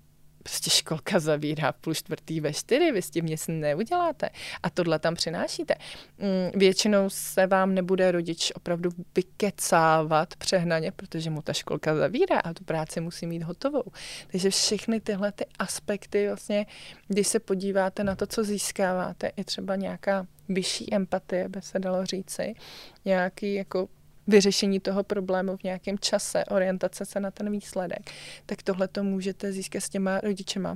prostě 0.48 0.70
školka 0.70 1.20
zavírá 1.20 1.72
půl 1.72 1.94
čtvrtý 1.94 2.42
ve 2.42 2.54
čtyři, 2.54 2.92
vy 2.92 3.02
s 3.02 3.10
tím 3.10 3.26
nic 3.26 3.48
neuděláte. 3.48 4.30
A 4.64 4.70
tohle 4.70 5.00
tam 5.00 5.16
přinášíte. 5.16 5.76
Mm, 6.18 6.60
většinou 6.60 7.10
se 7.10 7.48
vám 7.48 7.76
nebude 7.76 8.12
rodič 8.12 8.52
opravdu 8.56 8.90
vykecávat 9.16 10.36
přehnaně, 10.36 10.92
protože 10.92 11.30
mu 11.30 11.42
ta 11.42 11.54
školka 11.54 11.96
zavírá 11.96 12.40
a 12.40 12.54
tu 12.54 12.64
práci 12.64 13.02
musí 13.02 13.28
mít 13.28 13.44
hotovou. 13.44 13.84
Takže 14.32 14.50
všechny 14.50 15.00
tyhle 15.00 15.32
ty 15.32 15.46
aspekty 15.60 16.28
vlastně, 16.28 16.66
když 17.08 17.28
se 17.28 17.40
podíváte 17.40 18.04
na 18.04 18.16
to, 18.16 18.28
co 18.28 18.44
získáváte, 18.44 19.32
je 19.38 19.44
třeba 19.44 19.76
nějaká 19.76 20.28
vyšší 20.50 20.94
empatie, 20.94 21.50
by 21.50 21.62
se 21.62 21.80
dalo 21.80 22.06
říci, 22.06 22.54
nějaký 23.06 23.54
jako 23.54 23.88
vyřešení 24.28 24.80
toho 24.80 25.04
problému 25.04 25.58
v 25.58 25.64
nějakém 25.64 26.00
čase, 26.00 26.46
orientace 26.46 27.06
se 27.06 27.20
na 27.20 27.32
ten 27.32 27.52
výsledek, 27.52 28.12
tak 28.46 28.64
tohle 28.64 28.88
to 28.88 29.04
můžete 29.04 29.52
získat 29.52 29.80
s 29.80 29.90
těma 29.90 30.22
rodičema. 30.22 30.76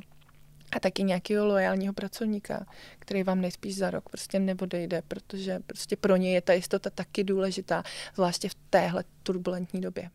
A 0.71 0.79
taky 0.79 1.03
nějakého 1.03 1.45
loajálního 1.45 1.93
pracovníka, 1.93 2.65
který 2.99 3.23
vám 3.23 3.41
nejspíš 3.41 3.75
za 3.75 3.89
rok 3.89 4.09
prostě 4.09 4.39
neodejde, 4.39 5.01
protože 5.07 5.59
prostě 5.65 5.95
pro 5.95 6.15
ně 6.15 6.33
je 6.33 6.41
ta 6.41 6.53
jistota 6.53 6.89
taky 6.89 7.23
důležitá, 7.23 7.83
zvláště 8.15 8.49
v 8.49 8.55
téhle 8.69 9.03
turbulentní 9.23 9.81
době. 9.81 10.09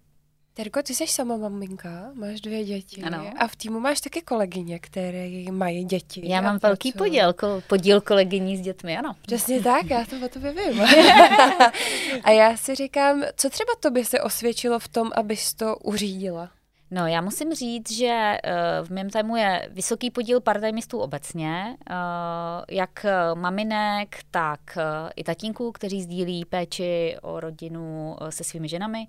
Terko, 0.57 0.83
ty 0.83 0.95
jsi 0.95 1.07
sama 1.07 1.37
maminka, 1.37 2.11
máš 2.15 2.41
dvě 2.41 2.65
děti 2.65 3.03
ano. 3.03 3.31
a 3.39 3.47
v 3.47 3.57
týmu 3.57 3.81
máš 3.81 4.01
taky 4.01 4.23
kolegyně, 4.23 4.79
které 4.79 5.29
mají 5.51 5.85
děti. 5.85 6.23
Já 6.25 6.41
mám 6.41 6.59
velký 6.63 6.93
podíl, 6.93 7.33
ko, 7.33 7.63
podíl 7.67 8.01
kolegyní 8.01 8.57
s 8.57 8.61
dětmi, 8.61 8.99
ano. 8.99 9.17
Přesně 9.23 9.63
tak, 9.63 9.91
já 9.91 10.05
to 10.05 10.27
o 10.27 10.29
tobě 10.29 10.53
vím. 10.53 10.83
a 12.25 12.31
já 12.31 12.57
si 12.57 12.75
říkám, 12.75 13.23
co 13.37 13.51
třeba 13.51 13.73
tobě 13.81 14.05
se 14.05 14.21
osvědčilo 14.21 14.79
v 14.79 14.89
tom, 14.89 15.11
abys 15.17 15.55
to 15.55 15.77
uřídila? 15.77 16.51
No, 16.91 17.07
já 17.07 17.21
musím 17.21 17.55
říct, 17.55 17.93
že 17.93 18.37
uh, 18.45 18.87
v 18.87 18.91
mém 18.91 19.11
týmu 19.11 19.37
je 19.37 19.69
vysoký 19.73 20.11
podíl 20.11 20.41
partajmistů 20.41 20.99
obecně, 20.99 21.77
uh, 21.91 21.97
jak 22.71 23.07
maminek, 23.35 24.17
tak 24.31 24.79
i 25.17 25.25
tatínků, 25.25 25.73
kteří 25.73 26.03
sdílí 26.03 26.45
péči 26.45 27.17
o 27.23 27.41
rodinu 27.41 28.17
se 28.31 28.45
svými 28.45 28.69
ženami, 28.69 29.07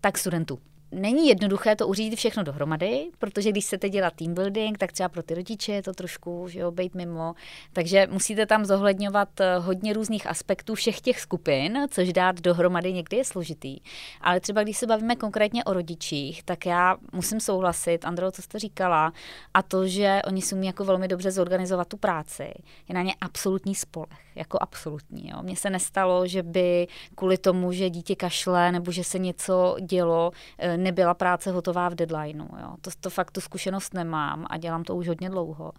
tak 0.00 0.18
studentů. 0.18 0.58
Není 0.92 1.28
jednoduché 1.28 1.76
to 1.76 1.88
uřídit 1.88 2.16
všechno 2.16 2.42
dohromady, 2.42 3.10
protože 3.18 3.50
když 3.50 3.64
chcete 3.64 3.88
dělat 3.88 4.14
team 4.14 4.34
building, 4.34 4.78
tak 4.78 4.92
třeba 4.92 5.08
pro 5.08 5.22
ty 5.22 5.34
rodiče 5.34 5.72
je 5.72 5.82
to 5.82 5.92
trošku, 5.92 6.48
že 6.48 6.60
jo, 6.60 6.70
být 6.70 6.94
mimo. 6.94 7.34
Takže 7.72 8.06
musíte 8.10 8.46
tam 8.46 8.64
zohledňovat 8.64 9.40
eh, 9.40 9.58
hodně 9.58 9.92
různých 9.92 10.26
aspektů 10.26 10.74
všech 10.74 11.00
těch 11.00 11.20
skupin, 11.20 11.86
což 11.90 12.12
dát 12.12 12.40
dohromady 12.40 12.92
někdy 12.92 13.16
je 13.16 13.24
složitý. 13.24 13.78
Ale 14.20 14.40
třeba 14.40 14.62
když 14.62 14.76
se 14.76 14.86
bavíme 14.86 15.16
konkrétně 15.16 15.64
o 15.64 15.72
rodičích, 15.72 16.42
tak 16.42 16.66
já 16.66 16.96
musím 17.12 17.40
souhlasit, 17.40 18.04
Andro, 18.04 18.30
co 18.30 18.42
jste 18.42 18.58
říkala, 18.58 19.12
a 19.54 19.62
to, 19.62 19.86
že 19.86 20.20
oni 20.26 20.42
si 20.42 20.54
umí 20.54 20.66
jako 20.66 20.84
velmi 20.84 21.08
dobře 21.08 21.30
zorganizovat 21.30 21.88
tu 21.88 21.96
práci, 21.96 22.52
je 22.88 22.94
na 22.94 23.02
ně 23.02 23.14
absolutní 23.20 23.74
spolech, 23.74 24.18
jako 24.34 24.58
absolutní. 24.60 25.28
Jo. 25.28 25.42
Mně 25.42 25.56
se 25.56 25.70
nestalo, 25.70 26.26
že 26.26 26.42
by 26.42 26.86
kvůli 27.14 27.38
tomu, 27.38 27.72
že 27.72 27.90
dítě 27.90 28.16
kašle 28.16 28.72
nebo 28.72 28.92
že 28.92 29.04
se 29.04 29.18
něco 29.18 29.76
dělo, 29.80 30.30
eh, 30.58 30.77
nebyla 30.78 31.14
práce 31.14 31.50
hotová 31.50 31.88
v 31.88 31.94
deadlineu. 31.94 32.48
Jo. 32.60 32.76
To, 32.80 32.90
to 33.00 33.10
fakt 33.10 33.30
tu 33.30 33.40
zkušenost 33.40 33.94
nemám 33.94 34.46
a 34.50 34.56
dělám 34.56 34.84
to 34.84 34.96
už 34.96 35.08
hodně 35.08 35.30
dlouho. 35.30 35.72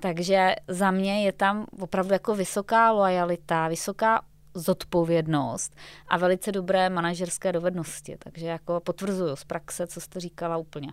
Takže 0.00 0.54
za 0.68 0.90
mě 0.90 1.24
je 1.24 1.32
tam 1.32 1.66
opravdu 1.80 2.12
jako 2.12 2.34
vysoká 2.34 2.90
lojalita, 2.92 3.68
vysoká 3.68 4.22
zodpovědnost 4.54 5.76
a 6.08 6.18
velice 6.18 6.52
dobré 6.52 6.90
manažerské 6.90 7.52
dovednosti. 7.52 8.16
Takže 8.18 8.46
jako 8.46 8.80
potvrzuju 8.80 9.36
z 9.36 9.44
praxe, 9.44 9.86
co 9.86 10.00
jste 10.00 10.20
říkala 10.20 10.56
úplně. 10.56 10.92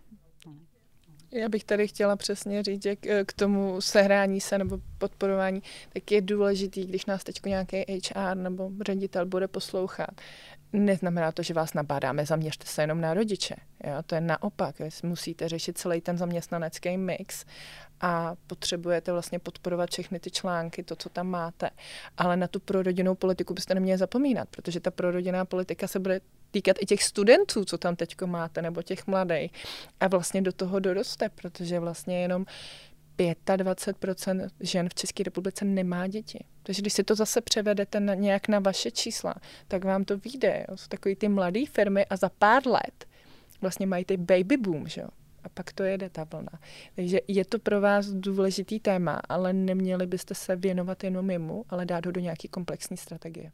Já 1.33 1.49
bych 1.49 1.63
tady 1.63 1.87
chtěla 1.87 2.15
přesně 2.15 2.63
říct, 2.63 2.83
že 2.83 2.95
k 3.25 3.33
tomu 3.33 3.81
sehrání 3.81 4.41
se 4.41 4.57
nebo 4.57 4.77
podporování, 4.97 5.63
tak 5.93 6.11
je 6.11 6.21
důležitý, 6.21 6.85
když 6.85 7.05
nás 7.05 7.23
teď 7.23 7.45
nějaký 7.45 7.77
HR 7.77 8.35
nebo 8.35 8.71
ředitel 8.87 9.25
bude 9.25 9.47
poslouchat, 9.47 10.09
Neznamená 10.73 11.31
to, 11.31 11.43
že 11.43 11.53
vás 11.53 11.73
nabádáme, 11.73 12.25
zaměřte 12.25 12.65
se 12.67 12.83
jenom 12.83 13.01
na 13.01 13.13
rodiče. 13.13 13.55
Jo? 13.83 13.93
To 14.05 14.15
je 14.15 14.21
naopak, 14.21 14.75
musíte 15.03 15.49
řešit 15.49 15.77
celý 15.77 16.01
ten 16.01 16.17
zaměstnanecký 16.17 16.97
mix 16.97 17.45
a 18.01 18.35
potřebujete 18.47 19.11
vlastně 19.11 19.39
podporovat 19.39 19.89
všechny 19.89 20.19
ty 20.19 20.31
články, 20.31 20.83
to, 20.83 20.95
co 20.95 21.09
tam 21.09 21.27
máte. 21.27 21.69
Ale 22.17 22.37
na 22.37 22.47
tu 22.47 22.59
prorodinnou 22.59 23.15
politiku 23.15 23.53
byste 23.53 23.73
neměli 23.73 23.97
zapomínat, 23.97 24.49
protože 24.49 24.79
ta 24.79 24.91
prorodinná 24.91 25.45
politika 25.45 25.87
se 25.87 25.99
bude 25.99 26.21
týkat 26.51 26.77
i 26.79 26.85
těch 26.85 27.03
studentů, 27.03 27.65
co 27.65 27.77
tam 27.77 27.95
teď 27.95 28.21
máte, 28.25 28.61
nebo 28.61 28.81
těch 28.81 29.07
mladých. 29.07 29.51
A 29.99 30.07
vlastně 30.07 30.41
do 30.41 30.51
toho 30.51 30.79
doroste, 30.79 31.29
protože 31.29 31.79
vlastně 31.79 32.21
jenom 32.21 32.45
25% 33.17 34.49
žen 34.59 34.89
v 34.89 34.93
České 34.93 35.23
republice 35.23 35.65
nemá 35.65 36.07
děti. 36.07 36.43
Takže 36.63 36.81
když 36.81 36.93
si 36.93 37.03
to 37.03 37.15
zase 37.15 37.41
převedete 37.41 37.99
na, 37.99 38.13
nějak 38.13 38.47
na 38.47 38.59
vaše 38.59 38.91
čísla, 38.91 39.35
tak 39.67 39.85
vám 39.85 40.03
to 40.03 40.17
vyjde. 40.17 40.65
Jo. 40.69 40.77
Jsou 40.77 40.87
takový 40.87 41.15
ty 41.15 41.29
mladé 41.29 41.65
firmy 41.65 42.05
a 42.05 42.15
za 42.15 42.29
pár 42.29 42.67
let 42.67 43.05
vlastně 43.61 43.87
mají 43.87 44.05
ty 44.05 44.17
baby 44.17 44.57
boom, 44.57 44.87
že 44.87 45.01
jo. 45.01 45.07
A 45.43 45.49
pak 45.49 45.73
to 45.73 45.83
jede 45.83 46.09
ta 46.09 46.23
vlna. 46.23 46.59
Takže 46.95 47.19
je 47.27 47.45
to 47.45 47.59
pro 47.59 47.81
vás 47.81 48.07
důležitý 48.07 48.79
téma, 48.79 49.21
ale 49.29 49.53
neměli 49.53 50.07
byste 50.07 50.35
se 50.35 50.55
věnovat 50.55 51.03
jenom 51.03 51.31
jemu, 51.31 51.65
ale 51.69 51.85
dát 51.85 52.05
ho 52.05 52.11
do 52.11 52.21
nějaké 52.21 52.47
komplexní 52.47 52.97
strategie. 52.97 53.51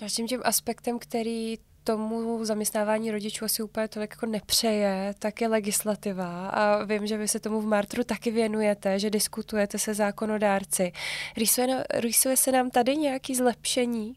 Dalším 0.00 0.26
tím 0.26 0.40
aspektem, 0.44 0.98
který 0.98 1.58
tomu 1.84 2.44
zaměstnávání 2.44 3.10
rodičů 3.10 3.44
asi 3.44 3.62
úplně 3.62 3.88
tolik 3.88 4.10
jako 4.10 4.26
nepřeje, 4.26 5.14
tak 5.18 5.40
je 5.40 5.48
legislativa. 5.48 6.48
A 6.48 6.84
vím, 6.84 7.06
že 7.06 7.16
vy 7.18 7.28
se 7.28 7.40
tomu 7.40 7.60
v 7.60 7.66
Martru 7.66 8.04
taky 8.04 8.30
věnujete, 8.30 8.98
že 8.98 9.10
diskutujete 9.10 9.78
se 9.78 9.94
zákonodárci. 9.94 10.92
Rýsuje, 11.36 11.84
rýsuje 11.94 12.36
se 12.36 12.52
nám 12.52 12.70
tady 12.70 12.96
nějaký 12.96 13.34
zlepšení? 13.34 14.16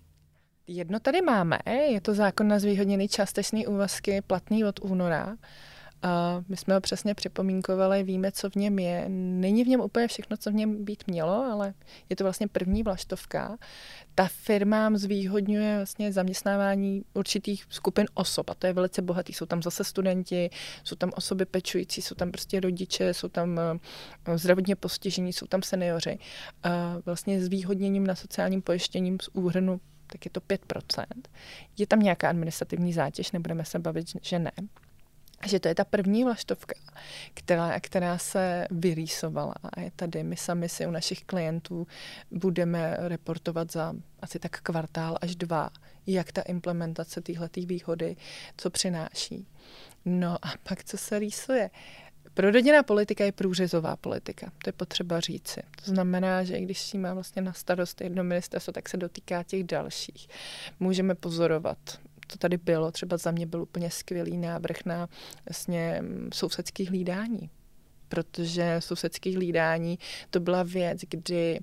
Jedno 0.68 1.00
tady 1.00 1.22
máme, 1.22 1.60
je 1.90 2.02
to 2.02 2.14
zákon 2.14 2.48
na 2.48 2.60
zvýhodněný 2.60 3.08
částečný 3.08 3.68
úvazky 3.68 4.22
platný 4.22 4.66
od 4.66 4.80
února. 4.80 5.36
A 6.02 6.44
my 6.48 6.58
jsme 6.58 6.74
ho 6.74 6.82
přesně 6.82 7.16
připomínkovali, 7.16 8.04
víme, 8.04 8.32
co 8.32 8.50
v 8.50 8.56
něm 8.56 8.80
je. 8.80 9.06
Není 9.10 9.64
v 9.64 9.68
něm 9.68 9.82
úplně 9.82 10.08
všechno, 10.08 10.38
co 10.38 10.52
v 10.52 10.54
něm 10.54 10.86
být 10.86 11.04
mělo, 11.08 11.34
ale 11.34 11.74
je 12.10 12.16
to 12.16 12.24
vlastně 12.24 12.48
první 12.48 12.84
vlaštovka. 12.84 13.58
Ta 14.16 14.28
firmám 14.28 14.98
zvýhodňuje 14.98 15.78
vlastně 15.78 16.14
zaměstnávání 16.14 17.04
určitých 17.14 17.66
skupin 17.70 18.06
osob 18.14 18.50
a 18.50 18.56
to 18.56 18.68
je 18.68 18.74
velice 18.74 19.02
bohatý. 19.02 19.34
Jsou 19.34 19.46
tam 19.46 19.64
zase 19.64 19.84
studenti, 19.84 20.50
jsou 20.84 20.96
tam 20.96 21.12
osoby 21.16 21.46
pečující, 21.46 22.02
jsou 22.02 22.16
tam 22.16 22.32
prostě 22.32 22.60
rodiče, 22.60 23.14
jsou 23.14 23.28
tam 23.28 23.60
eh, 23.60 24.38
zdravotně 24.38 24.76
postižení, 24.76 25.34
jsou 25.34 25.48
tam 25.48 25.62
seniori. 25.62 26.20
A 26.64 26.98
vlastně 27.06 27.42
zvýhodněním 27.42 28.08
na 28.08 28.16
sociálním 28.16 28.62
pojištěním 28.62 29.20
z 29.20 29.30
úhrnu 29.34 29.80
tak 30.08 30.26
je 30.26 30.32
to 30.32 30.40
5%. 30.40 31.06
Je 31.78 31.88
tam 31.88 32.00
nějaká 32.00 32.30
administrativní 32.30 32.94
zátěž, 32.94 33.32
nebudeme 33.32 33.66
se 33.66 33.80
bavit, 33.80 34.08
že 34.22 34.40
ne 34.40 34.52
že 35.48 35.60
to 35.60 35.68
je 35.68 35.76
ta 35.76 35.86
první 35.86 36.24
vlaštovka, 36.24 36.76
která, 37.34 37.80
která 37.80 38.18
se 38.18 38.66
vyrýsovala 38.72 39.54
a 39.64 39.82
je 39.82 39.92
tady. 39.96 40.24
My 40.24 40.36
sami 40.36 40.70
si 40.70 40.88
u 40.88 40.92
našich 40.92 41.24
klientů 41.24 41.88
budeme 42.32 42.98
reportovat 43.00 43.72
za 43.72 43.94
asi 44.22 44.40
tak 44.40 44.62
kvartál 44.62 45.18
až 45.22 45.36
dva, 45.36 45.70
jak 46.08 46.32
ta 46.32 46.42
implementace 46.42 47.22
téhleté 47.22 47.62
výhody, 47.62 48.16
co 48.58 48.70
přináší. 48.70 49.48
No 50.06 50.38
a 50.42 50.54
pak 50.64 50.84
co 50.84 50.98
se 50.98 51.20
rýsuje? 51.20 51.70
Prorodinná 52.34 52.84
politika 52.84 53.26
je 53.26 53.32
průřezová 53.32 53.96
politika, 53.96 54.52
to 54.64 54.70
je 54.70 54.74
potřeba 54.74 55.20
říci. 55.20 55.62
To 55.86 55.92
znamená, 55.92 56.44
že 56.44 56.60
když 56.60 56.82
si 56.82 56.98
má 56.98 57.14
vlastně 57.14 57.42
na 57.42 57.54
starost 57.54 58.02
jedno 58.02 58.24
ministerstvo, 58.24 58.74
tak 58.74 58.90
se 58.90 58.98
dotýká 58.98 59.44
těch 59.44 59.64
dalších. 59.64 60.28
Můžeme 60.80 61.16
pozorovat 61.16 61.78
to 62.28 62.38
tady 62.38 62.58
bylo. 62.58 62.92
Třeba 62.92 63.18
za 63.18 63.32
mě 63.32 63.46
byl 63.46 63.62
úplně 63.62 63.92
skvělý 63.92 64.38
návrh 64.38 64.86
na 64.86 65.10
vlastně 65.50 66.00
mm, 66.02 66.30
sousedský 66.34 66.86
hlídání. 66.86 67.50
Protože 68.10 68.76
sousedský 68.80 69.36
hlídání 69.36 70.00
to 70.30 70.40
byla 70.40 70.64
věc, 70.64 71.00
kdy 71.10 71.60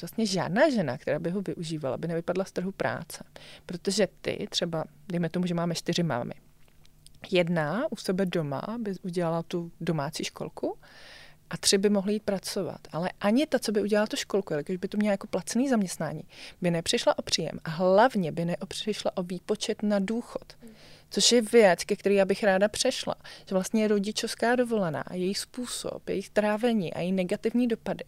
vlastně 0.00 0.26
žádná 0.26 0.70
žena, 0.70 0.98
která 0.98 1.18
by 1.18 1.30
ho 1.30 1.42
využívala, 1.42 1.96
by 1.96 2.08
nevypadla 2.08 2.44
z 2.44 2.52
trhu 2.52 2.72
práce. 2.72 3.24
Protože 3.66 4.08
ty 4.20 4.46
třeba, 4.50 4.84
dejme 5.08 5.28
tomu, 5.28 5.46
že 5.46 5.54
máme 5.54 5.74
čtyři 5.74 6.02
mámy. 6.02 6.34
Jedna 7.30 7.86
u 7.90 7.96
sebe 7.96 8.26
doma 8.26 8.62
by 8.78 8.94
udělala 9.02 9.42
tu 9.42 9.72
domácí 9.80 10.24
školku, 10.24 10.78
a 11.50 11.56
tři 11.56 11.78
by 11.78 11.90
mohly 11.90 12.12
jít 12.12 12.22
pracovat. 12.22 12.80
Ale 12.92 13.10
ani 13.20 13.46
ta, 13.46 13.58
co 13.58 13.72
by 13.72 13.80
udělala 13.80 14.06
tu 14.06 14.16
školku, 14.16 14.54
když 14.64 14.76
by 14.76 14.88
to 14.88 14.96
měla 14.96 15.12
jako 15.12 15.26
placený 15.26 15.68
zaměstnání, 15.68 16.22
by 16.60 16.70
nepřišla 16.70 17.18
o 17.18 17.22
příjem 17.22 17.58
a 17.64 17.70
hlavně 17.70 18.32
by 18.32 18.44
nepřišla 18.44 19.16
o 19.16 19.22
výpočet 19.22 19.82
na 19.82 19.98
důchod. 19.98 20.56
Což 21.10 21.32
je 21.32 21.42
věc, 21.42 21.84
ke 21.84 21.96
které 21.96 22.14
já 22.14 22.24
bych 22.24 22.44
ráda 22.44 22.68
přešla. 22.68 23.14
Že 23.48 23.54
vlastně 23.54 23.88
rodičovská 23.88 24.56
dovolená 24.56 25.04
její 25.12 25.34
způsob, 25.34 26.08
jejich 26.08 26.30
trávení 26.30 26.94
a 26.94 27.00
její 27.00 27.12
negativní 27.12 27.68
dopady 27.68 28.04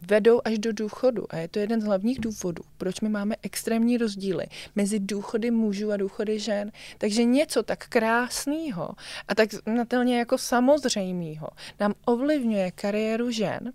vedou 0.00 0.40
až 0.44 0.58
do 0.58 0.72
důchodu. 0.72 1.26
A 1.30 1.36
je 1.36 1.48
to 1.48 1.58
jeden 1.58 1.80
z 1.80 1.84
hlavních 1.84 2.20
důvodů, 2.20 2.62
proč 2.78 3.00
my 3.00 3.08
máme 3.08 3.36
extrémní 3.42 3.96
rozdíly 3.96 4.46
mezi 4.74 5.00
důchody 5.00 5.50
mužů 5.50 5.92
a 5.92 5.96
důchody 5.96 6.38
žen. 6.38 6.72
Takže 6.98 7.24
něco 7.24 7.62
tak 7.62 7.88
krásného 7.88 8.88
a 9.28 9.34
tak 9.34 9.54
znatelně 9.54 10.18
jako 10.18 10.38
samozřejmého 10.38 11.48
nám 11.80 11.94
ovlivňuje 12.06 12.70
kariéru 12.70 13.30
žen 13.30 13.72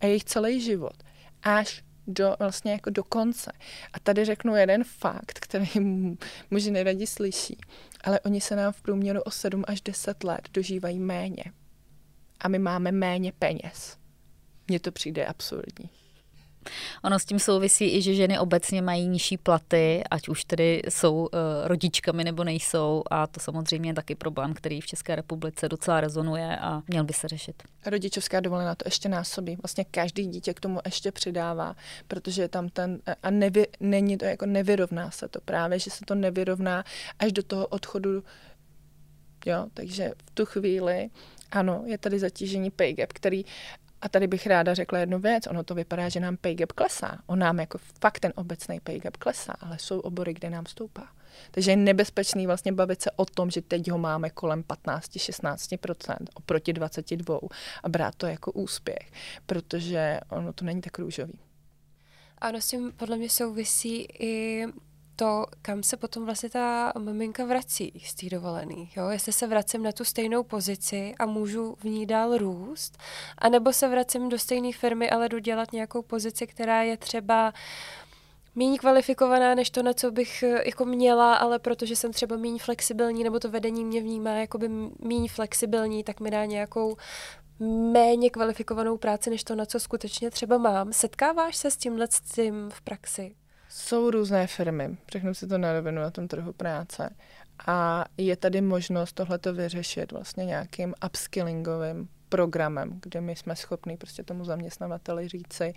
a 0.00 0.06
jejich 0.06 0.24
celý 0.24 0.60
život 0.60 1.02
až 1.42 1.84
do, 2.06 2.36
vlastně 2.38 2.72
jako 2.72 2.90
do 2.90 3.04
konce. 3.04 3.52
A 3.92 4.00
tady 4.00 4.24
řeknu 4.24 4.56
jeden 4.56 4.84
fakt, 4.84 5.38
který 5.38 5.68
muži 6.50 6.70
neradi 6.70 7.06
slyší, 7.06 7.58
ale 8.04 8.20
oni 8.20 8.40
se 8.40 8.56
nám 8.56 8.72
v 8.72 8.82
průměru 8.82 9.20
o 9.22 9.30
7 9.30 9.64
až 9.66 9.80
10 9.80 10.24
let 10.24 10.48
dožívají 10.54 10.98
méně. 10.98 11.44
A 12.40 12.48
my 12.48 12.58
máme 12.58 12.92
méně 12.92 13.32
peněz. 13.38 13.98
Mně 14.68 14.80
to 14.80 14.92
přijde 14.92 15.26
absurdní. 15.26 15.90
Ono 17.04 17.18
s 17.18 17.24
tím 17.24 17.38
souvisí 17.38 17.96
i, 17.96 18.02
že 18.02 18.14
ženy 18.14 18.38
obecně 18.38 18.82
mají 18.82 19.08
nižší 19.08 19.36
platy, 19.36 20.02
ať 20.10 20.28
už 20.28 20.44
tedy 20.44 20.82
jsou 20.88 21.14
uh, 21.16 21.28
rodičkami 21.64 22.24
nebo 22.24 22.44
nejsou 22.44 23.02
a 23.10 23.26
to 23.26 23.40
samozřejmě 23.40 23.90
je 23.90 23.94
taky 23.94 24.14
problém, 24.14 24.54
který 24.54 24.80
v 24.80 24.86
České 24.86 25.16
republice 25.16 25.68
docela 25.68 26.00
rezonuje 26.00 26.56
a 26.56 26.82
měl 26.88 27.04
by 27.04 27.12
se 27.12 27.28
řešit. 27.28 27.62
Rodičovská 27.86 28.40
dovolená 28.40 28.74
to 28.74 28.82
ještě 28.86 29.08
násobí. 29.08 29.56
Vlastně 29.56 29.84
každý 29.84 30.26
dítě 30.26 30.54
k 30.54 30.60
tomu 30.60 30.80
ještě 30.84 31.12
přidává, 31.12 31.76
protože 32.08 32.42
je 32.42 32.48
tam 32.48 32.68
ten, 32.68 33.00
a 33.22 33.30
nevy, 33.30 33.66
není 33.80 34.18
to 34.18 34.24
jako 34.24 34.46
nevyrovná 34.46 35.10
se 35.10 35.28
to 35.28 35.40
právě, 35.40 35.78
že 35.78 35.90
se 35.90 36.04
to 36.04 36.14
nevyrovná 36.14 36.84
až 37.18 37.32
do 37.32 37.42
toho 37.42 37.66
odchodu 37.66 38.22
Jo, 39.46 39.66
takže 39.74 40.12
v 40.26 40.30
tu 40.30 40.46
chvíli 40.46 41.10
ano, 41.50 41.82
je 41.86 41.98
tady 41.98 42.18
zatížení 42.18 42.70
pay 42.70 42.92
gap, 42.92 43.12
který 43.12 43.44
a 44.02 44.08
tady 44.08 44.26
bych 44.26 44.46
ráda 44.46 44.74
řekla 44.74 44.98
jednu 44.98 45.18
věc. 45.18 45.46
Ono 45.46 45.64
to 45.64 45.74
vypadá, 45.74 46.08
že 46.08 46.20
nám 46.20 46.36
pay 46.36 46.54
gap 46.54 46.72
klesá. 46.72 47.18
On 47.26 47.38
nám 47.38 47.60
jako 47.60 47.78
fakt 48.00 48.20
ten 48.20 48.32
obecný 48.36 48.80
pay 48.80 48.98
gap 48.98 49.16
klesá, 49.16 49.52
ale 49.60 49.78
jsou 49.78 50.00
obory, 50.00 50.34
kde 50.34 50.50
nám 50.50 50.66
stoupá. 50.66 51.08
Takže 51.50 51.70
je 51.70 51.76
nebezpečný 51.76 52.46
vlastně 52.46 52.72
bavit 52.72 53.02
se 53.02 53.10
o 53.10 53.24
tom, 53.24 53.50
že 53.50 53.62
teď 53.62 53.90
ho 53.90 53.98
máme 53.98 54.30
kolem 54.30 54.62
15-16% 54.62 56.16
oproti 56.34 56.72
22 56.72 57.38
a 57.82 57.88
brát 57.88 58.14
to 58.14 58.26
jako 58.26 58.52
úspěch, 58.52 59.12
protože 59.46 60.20
ono 60.28 60.52
to 60.52 60.64
není 60.64 60.80
tak 60.80 60.98
růžový. 60.98 61.38
Ano, 62.38 62.60
s 62.60 62.68
tím 62.68 62.92
podle 62.92 63.16
mě 63.16 63.30
souvisí 63.30 64.06
i 64.18 64.64
to, 65.18 65.46
kam 65.62 65.82
se 65.82 65.96
potom 65.96 66.24
vlastně 66.24 66.50
ta 66.50 66.92
maminka 66.98 67.44
vrací 67.44 68.02
z 68.06 68.14
té 68.14 68.26
dovolený. 68.26 68.90
Jo? 68.96 69.08
Jestli 69.08 69.32
se 69.32 69.46
vracím 69.46 69.82
na 69.82 69.92
tu 69.92 70.04
stejnou 70.04 70.42
pozici 70.42 71.14
a 71.18 71.26
můžu 71.26 71.76
v 71.80 71.84
ní 71.84 72.06
dál 72.06 72.38
růst, 72.38 72.98
anebo 73.38 73.72
se 73.72 73.88
vracím 73.88 74.28
do 74.28 74.38
stejné 74.38 74.72
firmy, 74.72 75.10
ale 75.10 75.28
jdu 75.28 75.38
dělat 75.38 75.72
nějakou 75.72 76.02
pozici, 76.02 76.46
která 76.46 76.82
je 76.82 76.96
třeba 76.96 77.52
méně 78.54 78.78
kvalifikovaná 78.78 79.54
než 79.54 79.70
to, 79.70 79.82
na 79.82 79.92
co 79.92 80.10
bych 80.10 80.42
eh, 80.42 80.62
jako 80.66 80.84
měla, 80.84 81.34
ale 81.34 81.58
protože 81.58 81.96
jsem 81.96 82.12
třeba 82.12 82.36
méně 82.36 82.58
flexibilní, 82.58 83.24
nebo 83.24 83.40
to 83.40 83.50
vedení 83.50 83.84
mě 83.84 84.00
vnímá 84.00 84.30
jako 84.30 84.58
by 84.58 84.68
méně 85.04 85.28
flexibilní, 85.28 86.04
tak 86.04 86.20
mi 86.20 86.30
dá 86.30 86.44
nějakou 86.44 86.96
méně 87.92 88.30
kvalifikovanou 88.30 88.96
práci, 88.96 89.30
než 89.30 89.44
to, 89.44 89.54
na 89.54 89.66
co 89.66 89.80
skutečně 89.80 90.30
třeba 90.30 90.58
mám. 90.58 90.92
Setkáváš 90.92 91.56
se 91.56 91.70
s 91.70 91.76
tímhle 91.76 92.06
s 92.10 92.20
tím 92.20 92.70
v 92.70 92.80
praxi? 92.80 93.34
Jsou 93.78 94.10
různé 94.10 94.46
firmy, 94.46 94.96
řeknu 95.12 95.34
si 95.34 95.46
to 95.46 95.58
na 95.58 95.72
rovinu 95.72 96.02
na 96.02 96.10
tom 96.10 96.28
trhu 96.28 96.52
práce. 96.52 97.10
A 97.66 98.04
je 98.16 98.36
tady 98.36 98.60
možnost 98.60 99.12
tohleto 99.12 99.54
vyřešit 99.54 100.12
vlastně 100.12 100.44
nějakým 100.44 100.94
upskillingovým 101.06 102.08
programem, 102.28 102.98
kde 103.02 103.20
my 103.20 103.36
jsme 103.36 103.56
schopni 103.56 103.96
prostě 103.96 104.22
tomu 104.22 104.44
zaměstnavateli 104.44 105.28
říci, 105.28 105.74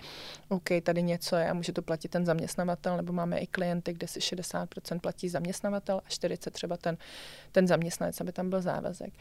OK, 0.50 0.70
tady 0.84 1.04
něco 1.04 1.36
je 1.36 1.50
a 1.50 1.54
může 1.54 1.74
to 1.74 1.82
platit 1.82 2.08
ten 2.08 2.26
zaměstnavatel, 2.26 2.98
nebo 2.98 3.14
máme 3.14 3.40
i 3.40 3.48
klienty, 3.48 3.94
kde 3.94 4.08
si 4.08 4.20
60% 4.20 5.00
platí 5.00 5.30
zaměstnavatel 5.30 6.02
a 6.06 6.10
40 6.10 6.52
třeba 6.52 6.78
ten, 6.78 6.98
ten 7.52 7.68
zaměstnanec, 7.68 8.22
aby 8.22 8.32
tam 8.32 8.50
byl 8.50 8.62
závazek. 8.62 9.14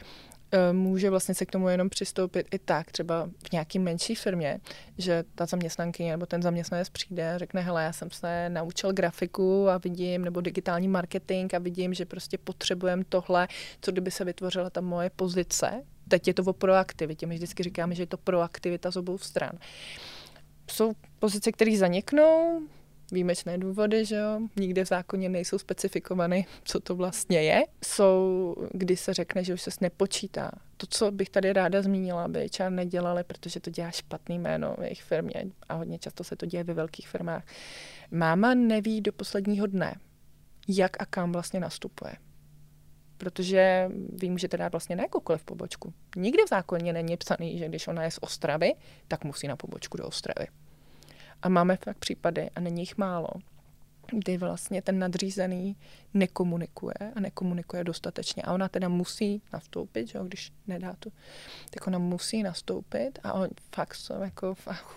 E, 0.53 0.73
může 0.73 1.11
vlastně 1.11 1.35
se 1.35 1.47
k 1.47 1.51
tomu 1.51 1.69
jenom 1.69 1.89
přistoupit 1.89 2.47
i 2.55 2.59
tak, 2.59 2.93
třeba 2.93 3.31
v 3.49 3.53
nějaký 3.53 3.79
menší 3.79 4.15
firmě, 4.15 4.61
že 4.99 5.25
ta 5.35 5.47
zaměstnankyně 5.47 6.11
nebo 6.11 6.27
ten 6.27 6.43
zaměstnanec 6.43 6.89
přijde 6.89 7.35
a 7.35 7.39
řekne, 7.39 7.61
hele, 7.61 7.85
já 7.85 7.93
jsem 7.93 8.11
se 8.11 8.49
naučil 8.49 8.93
grafiku 8.93 9.69
a 9.69 9.79
vidím, 9.79 10.25
nebo 10.25 10.41
digitální 10.41 10.89
marketing 10.89 11.55
a 11.55 11.59
vidím, 11.59 11.95
že 11.95 12.05
prostě 12.05 12.39
potřebujeme 12.39 13.05
tohle, 13.09 13.49
co 13.81 13.93
kdyby 13.93 14.11
se 14.11 14.25
vytvořila 14.25 14.71
ta 14.71 14.81
moje 14.81 15.11
pozice, 15.11 15.83
teď 16.09 16.29
je 16.29 16.35
to 16.35 16.43
o 16.43 16.53
proaktivitě. 16.53 17.27
My 17.27 17.35
vždycky 17.35 17.63
říkáme, 17.63 17.95
že 17.95 18.03
je 18.03 18.07
to 18.07 18.17
proaktivita 18.17 18.91
z 18.91 18.97
obou 18.97 19.19
stran. 19.19 19.53
Jsou 20.71 20.93
pozice, 21.19 21.53
které 21.53 21.77
zaniknou, 21.77 22.63
výjimečné 23.13 23.59
důvody, 23.59 24.05
že 24.05 24.17
jo, 24.17 24.41
nikde 24.57 24.85
v 24.85 24.89
zákoně 24.89 25.29
nejsou 25.29 25.59
specifikovány, 25.59 26.47
co 26.65 26.81
to 26.81 26.97
vlastně 26.97 27.43
je. 27.43 27.63
Jsou, 27.85 28.55
kdy 28.73 28.97
se 28.97 29.15
řekne, 29.15 29.45
že 29.45 29.55
už 29.55 29.63
se 29.63 29.71
nepočítá. 29.81 30.51
To, 30.77 30.87
co 30.87 31.11
bych 31.11 31.31
tady 31.31 31.53
ráda 31.53 31.83
zmínila, 31.83 32.25
aby 32.25 32.47
HR 32.59 32.71
nedělali, 32.71 33.25
protože 33.25 33.61
to 33.61 33.71
dělá 33.71 33.91
špatný 33.91 34.39
jméno 34.39 34.75
v 34.79 34.83
jejich 34.83 35.03
firmě 35.03 35.45
a 35.69 35.75
hodně 35.75 35.99
často 35.99 36.25
se 36.25 36.37
to 36.37 36.47
děje 36.47 36.65
ve 36.65 36.75
velkých 36.75 37.09
firmách. 37.09 37.45
Máma 38.11 38.55
neví 38.55 39.01
do 39.01 39.13
posledního 39.13 39.67
dne, 39.67 39.95
jak 40.69 41.03
a 41.03 41.07
kam 41.07 41.33
vlastně 41.33 41.61
nastupuje 41.61 42.13
protože 43.21 43.91
vy 44.13 44.31
můžete 44.31 44.57
dát 44.57 44.73
vlastně 44.73 44.97
na 44.97 45.03
jakoukoliv 45.03 45.45
pobočku. 45.45 45.93
Nikdy 46.17 46.43
v 46.43 46.49
zákoně 46.49 46.93
není 46.93 47.17
psaný, 47.17 47.59
že 47.59 47.69
když 47.69 47.89
ona 47.89 48.03
je 48.03 48.11
z 48.11 48.19
Ostravy, 48.21 48.75
tak 49.09 49.25
musí 49.25 49.49
na 49.49 49.57
pobočku 49.57 49.97
do 49.97 50.07
Ostravy. 50.07 50.47
A 51.43 51.49
máme 51.49 51.77
fakt 51.77 51.99
případy, 51.99 52.51
a 52.57 52.61
není 52.61 52.83
jich 52.83 52.99
málo, 52.99 53.29
kdy 54.13 54.37
vlastně 54.37 54.83
ten 54.83 54.99
nadřízený 54.99 55.77
nekomunikuje 56.15 56.95
a 57.15 57.21
nekomunikuje 57.21 57.85
dostatečně. 57.85 58.43
A 58.43 58.53
ona 58.53 58.69
teda 58.69 58.89
musí 58.89 59.43
nastoupit, 59.53 60.09
že 60.09 60.19
jo, 60.19 60.25
když 60.25 60.53
nedá 60.67 60.97
to, 60.99 61.11
tak 61.71 61.87
ona 61.87 61.99
musí 61.99 62.43
nastoupit 62.43 63.19
a 63.23 63.33
on 63.33 63.49
fakt 63.75 63.95
jsou 63.95 64.23
jako 64.23 64.55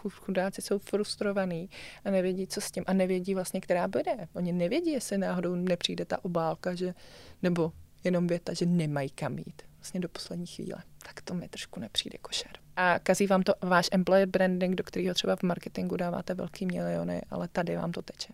chudáci 0.10 0.62
jsou 0.62 0.79
frustrovaný 0.79 1.69
a 2.06 2.12
nevědí, 2.12 2.47
co 2.47 2.62
s 2.62 2.71
tím 2.71 2.84
a 2.88 2.93
nevědí 2.93 3.36
vlastně, 3.36 3.62
která 3.62 3.88
bude. 3.88 4.27
Oni 4.34 4.51
nevědí, 4.51 4.91
jestli 4.91 5.17
náhodou 5.17 5.56
nepřijde 5.56 6.06
ta 6.06 6.25
obálka, 6.25 6.75
že, 6.75 6.93
nebo 7.41 7.71
jenom 8.03 8.27
věta, 8.27 8.53
že 8.53 8.65
nemají 8.65 9.10
kam 9.10 9.38
jít 9.38 9.62
vlastně 9.77 9.99
do 9.99 10.10
poslední 10.10 10.47
chvíle. 10.47 10.84
Tak 11.06 11.21
to 11.21 11.34
mi 11.34 11.49
trošku 11.49 11.79
nepřijde 11.79 12.17
košer. 12.17 12.62
A 12.76 13.00
kazí 13.00 13.28
vám 13.28 13.44
to 13.44 13.54
váš 13.62 13.90
employer 13.92 14.28
branding, 14.28 14.76
do 14.76 14.84
kterého 14.84 15.14
třeba 15.14 15.36
v 15.36 15.44
marketingu 15.44 15.98
dáváte 15.98 16.34
velký 16.34 16.66
miliony, 16.66 17.22
ale 17.30 17.48
tady 17.48 17.76
vám 17.76 17.92
to 17.92 18.02
teče. 18.02 18.34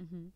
Mm-hmm. 0.00 0.30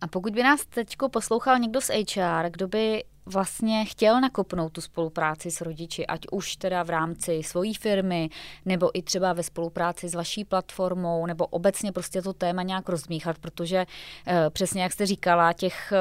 A 0.00 0.06
pokud 0.06 0.32
by 0.34 0.42
nás 0.42 0.66
teď 0.66 0.96
poslouchal 1.10 1.58
někdo 1.58 1.80
z 1.80 1.88
HR, 1.88 2.50
kdo 2.50 2.68
by 2.68 3.04
vlastně 3.26 3.84
chtěl 3.84 4.20
nakopnout 4.20 4.72
tu 4.72 4.80
spolupráci 4.80 5.50
s 5.50 5.60
rodiči, 5.60 6.06
ať 6.06 6.20
už 6.32 6.56
teda 6.56 6.82
v 6.82 6.90
rámci 6.90 7.42
svojí 7.42 7.74
firmy, 7.74 8.30
nebo 8.64 8.98
i 8.98 9.02
třeba 9.02 9.32
ve 9.32 9.42
spolupráci 9.42 10.08
s 10.08 10.14
vaší 10.14 10.44
platformou, 10.44 11.26
nebo 11.26 11.46
obecně 11.46 11.92
prostě 11.92 12.22
to 12.22 12.32
téma 12.32 12.62
nějak 12.62 12.88
rozmíchat, 12.88 13.38
protože 13.38 13.86
e, 14.26 14.50
přesně 14.50 14.82
jak 14.82 14.92
jste 14.92 15.06
říkala, 15.06 15.52
těch 15.52 15.92
e, 15.92 15.96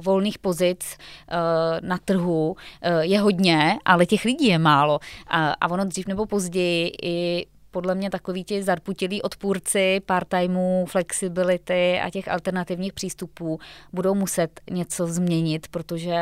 volných 0.00 0.38
pozic 0.38 0.96
e, 0.96 1.36
na 1.80 1.98
trhu 1.98 2.56
je 3.00 3.20
hodně, 3.20 3.78
ale 3.84 4.06
těch 4.06 4.24
lidí 4.24 4.46
je 4.46 4.58
málo. 4.58 5.00
A, 5.26 5.50
a 5.52 5.70
ono 5.70 5.84
dřív 5.84 6.06
nebo 6.06 6.26
později 6.26 6.92
i 7.02 7.46
podle 7.70 7.94
mě 7.94 8.10
takový 8.10 8.44
ti 8.44 8.62
zarputilí 8.62 9.22
odpůrci 9.22 10.00
part-timeu, 10.06 10.86
flexibility 10.86 12.00
a 12.00 12.10
těch 12.10 12.28
alternativních 12.28 12.92
přístupů 12.92 13.60
budou 13.92 14.14
muset 14.14 14.60
něco 14.70 15.06
změnit, 15.06 15.68
protože 15.68 16.16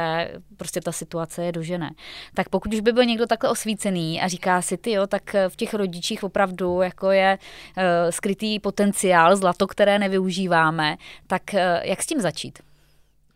prostě 0.57 0.81
ta 0.81 0.93
situace 0.93 1.45
je 1.45 1.53
dožené. 1.53 1.91
Tak 2.35 2.49
pokud 2.49 2.75
už 2.75 2.81
by 2.81 2.93
byl 2.93 3.05
někdo 3.05 3.27
takhle 3.27 3.51
osvícený 3.51 4.21
a 4.21 4.29
říká 4.29 4.63
si, 4.63 4.77
ty 4.77 4.93
jo, 4.93 5.07
tak 5.07 5.37
v 5.49 5.57
těch 5.57 5.75
rodičích 5.75 6.25
opravdu 6.25 6.83
jako 6.83 7.11
je 7.11 7.39
uh, 7.39 7.83
skrytý 8.11 8.61
potenciál, 8.61 9.37
zlato, 9.37 9.67
které 9.67 9.99
nevyužíváme, 9.99 10.97
tak 11.27 11.43
uh, 11.55 11.61
jak 11.83 12.03
s 12.03 12.07
tím 12.07 12.21
začít? 12.21 12.59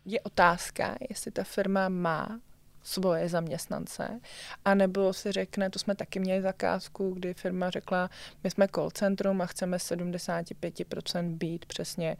Je 0.05 0.21
otázka, 0.21 0.95
jestli 1.09 1.31
ta 1.31 1.43
firma 1.43 1.89
má 1.89 2.39
svoje 2.83 3.29
zaměstnance, 3.29 4.19
a 4.65 4.75
nebo 4.75 5.13
si 5.13 5.31
řekne, 5.31 5.69
to 5.69 5.79
jsme 5.79 5.95
taky 5.95 6.19
měli 6.19 6.41
zakázku, 6.41 7.13
kdy 7.13 7.33
firma 7.33 7.69
řekla, 7.69 8.09
my 8.43 8.51
jsme 8.51 8.67
call 8.75 8.91
centrum 8.91 9.41
a 9.41 9.45
chceme 9.45 9.77
75% 9.77 11.37
být 11.37 11.65
přesně 11.65 12.17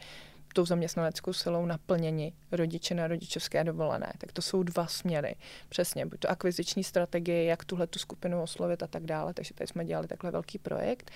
tou 0.53 0.65
zaměstnaneckou 0.65 1.33
silou 1.33 1.65
naplněni 1.65 2.33
rodiče 2.51 2.95
na 2.95 3.07
rodičovské 3.07 3.63
dovolené. 3.63 4.13
Tak 4.17 4.31
to 4.31 4.41
jsou 4.41 4.63
dva 4.63 4.87
směry. 4.87 5.35
Přesně, 5.69 6.05
buď 6.05 6.19
to 6.19 6.29
akviziční 6.29 6.83
strategie, 6.83 7.43
jak 7.43 7.65
tuhle 7.65 7.87
tu 7.87 7.99
skupinu 7.99 8.41
oslovit 8.41 8.83
a 8.83 8.87
tak 8.87 9.03
dále, 9.03 9.33
takže 9.33 9.53
tady 9.53 9.67
jsme 9.67 9.85
dělali 9.85 10.07
takhle 10.07 10.31
velký 10.31 10.59
projekt. 10.59 11.11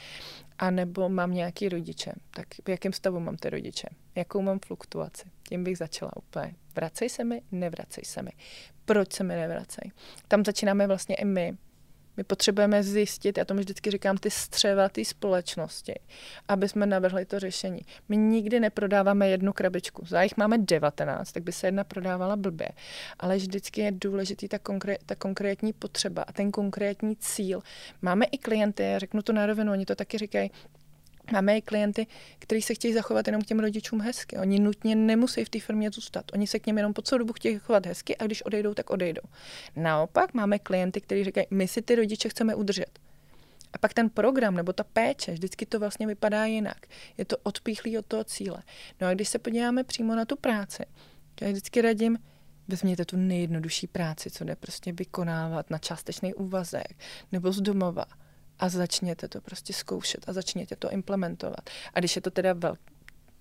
A 0.57 0.71
nebo 0.71 1.09
mám 1.09 1.33
nějaký 1.33 1.69
rodiče. 1.69 2.11
Tak 2.31 2.47
v 2.65 2.69
jakém 2.69 2.93
stavu 2.93 3.19
mám 3.19 3.37
ty 3.37 3.49
rodiče? 3.49 3.87
Jakou 4.15 4.41
mám 4.41 4.59
fluktuaci? 4.59 5.25
Tím 5.49 5.63
bych 5.63 5.77
začala 5.77 6.11
úplně. 6.17 6.53
Vracej 6.77 7.09
se 7.09 7.23
mi, 7.23 7.41
nevracej 7.51 8.05
se 8.05 8.21
mi. 8.21 8.31
Proč 8.85 9.13
se 9.13 9.23
mi 9.23 9.35
nevracej? 9.35 9.91
Tam 10.27 10.45
začínáme 10.45 10.87
vlastně 10.87 11.15
i 11.15 11.25
my 11.25 11.57
my 12.17 12.23
potřebujeme 12.23 12.83
zjistit, 12.83 13.37
já 13.37 13.45
tomu 13.45 13.59
vždycky 13.59 13.91
říkám, 13.91 14.17
ty 14.17 14.31
střeva 14.31 14.89
té 14.89 15.05
společnosti, 15.05 15.93
aby 16.47 16.69
jsme 16.69 16.85
navrhli 16.85 17.25
to 17.25 17.39
řešení. 17.39 17.81
My 18.09 18.17
nikdy 18.17 18.59
neprodáváme 18.59 19.29
jednu 19.29 19.53
krabičku. 19.53 20.05
Za 20.05 20.21
jich 20.21 20.37
máme 20.37 20.57
19, 20.57 21.31
tak 21.31 21.43
by 21.43 21.51
se 21.51 21.67
jedna 21.67 21.83
prodávala 21.83 22.35
blbě. 22.35 22.69
Ale 23.19 23.37
vždycky 23.37 23.81
je 23.81 23.91
důležitý 23.91 24.47
ta, 24.47 24.59
konkré, 24.59 24.97
ta 25.05 25.15
konkrétní 25.15 25.73
potřeba 25.73 26.21
a 26.21 26.31
ten 26.31 26.51
konkrétní 26.51 27.15
cíl. 27.15 27.61
Máme 28.01 28.25
i 28.25 28.37
klienty, 28.37 28.83
já 28.83 28.99
řeknu 28.99 29.21
to 29.21 29.33
na 29.33 29.45
rovinu, 29.45 29.71
oni 29.71 29.85
to 29.85 29.95
taky 29.95 30.17
říkají, 30.17 30.51
Máme 31.31 31.57
i 31.57 31.61
klienty, 31.61 32.07
kteří 32.39 32.61
se 32.61 32.73
chtějí 32.73 32.93
zachovat 32.93 33.27
jenom 33.27 33.41
k 33.41 33.45
těm 33.45 33.59
rodičům 33.59 34.01
hezky. 34.01 34.37
Oni 34.37 34.59
nutně 34.59 34.95
nemusí 34.95 35.45
v 35.45 35.49
té 35.49 35.59
firmě 35.59 35.91
zůstat. 35.91 36.25
Oni 36.33 36.47
se 36.47 36.59
k 36.59 36.65
něm 36.65 36.77
jenom 36.77 36.93
po 36.93 37.01
celou 37.01 37.19
dobu 37.19 37.33
chtějí 37.33 37.59
chovat 37.59 37.85
hezky 37.85 38.17
a 38.17 38.25
když 38.25 38.45
odejdou, 38.45 38.73
tak 38.73 38.89
odejdou. 38.89 39.21
Naopak 39.75 40.33
máme 40.33 40.59
klienty, 40.59 41.01
kteří 41.01 41.23
říkají, 41.23 41.47
my 41.51 41.67
si 41.67 41.81
ty 41.81 41.95
rodiče 41.95 42.29
chceme 42.29 42.55
udržet. 42.55 42.99
A 43.73 43.77
pak 43.77 43.93
ten 43.93 44.09
program 44.09 44.55
nebo 44.55 44.73
ta 44.73 44.83
péče, 44.83 45.31
vždycky 45.31 45.65
to 45.65 45.79
vlastně 45.79 46.07
vypadá 46.07 46.45
jinak. 46.45 46.87
Je 47.17 47.25
to 47.25 47.37
odpíchlý 47.43 47.97
od 47.97 48.05
toho 48.05 48.23
cíle. 48.23 48.63
No 49.01 49.07
a 49.07 49.13
když 49.13 49.29
se 49.29 49.39
podíváme 49.39 49.83
přímo 49.83 50.15
na 50.15 50.25
tu 50.25 50.35
práci, 50.35 50.83
já 51.41 51.47
vždycky 51.47 51.81
radím, 51.81 52.17
vezměte 52.67 53.05
tu 53.05 53.17
nejjednodušší 53.17 53.87
práci, 53.87 54.29
co 54.29 54.43
jde 54.43 54.55
prostě 54.55 54.91
vykonávat 54.91 55.69
na 55.69 55.77
částečný 55.77 56.33
úvazek 56.33 56.95
nebo 57.31 57.51
z 57.51 57.61
domova 57.61 58.05
a 58.59 58.69
začněte 58.69 59.27
to 59.27 59.41
prostě 59.41 59.73
zkoušet 59.73 60.29
a 60.29 60.33
začněte 60.33 60.75
to 60.75 60.89
implementovat. 60.91 61.69
A 61.93 61.99
když 61.99 62.15
je 62.15 62.21
to 62.21 62.31
teda 62.31 62.53
velký, 62.53 62.83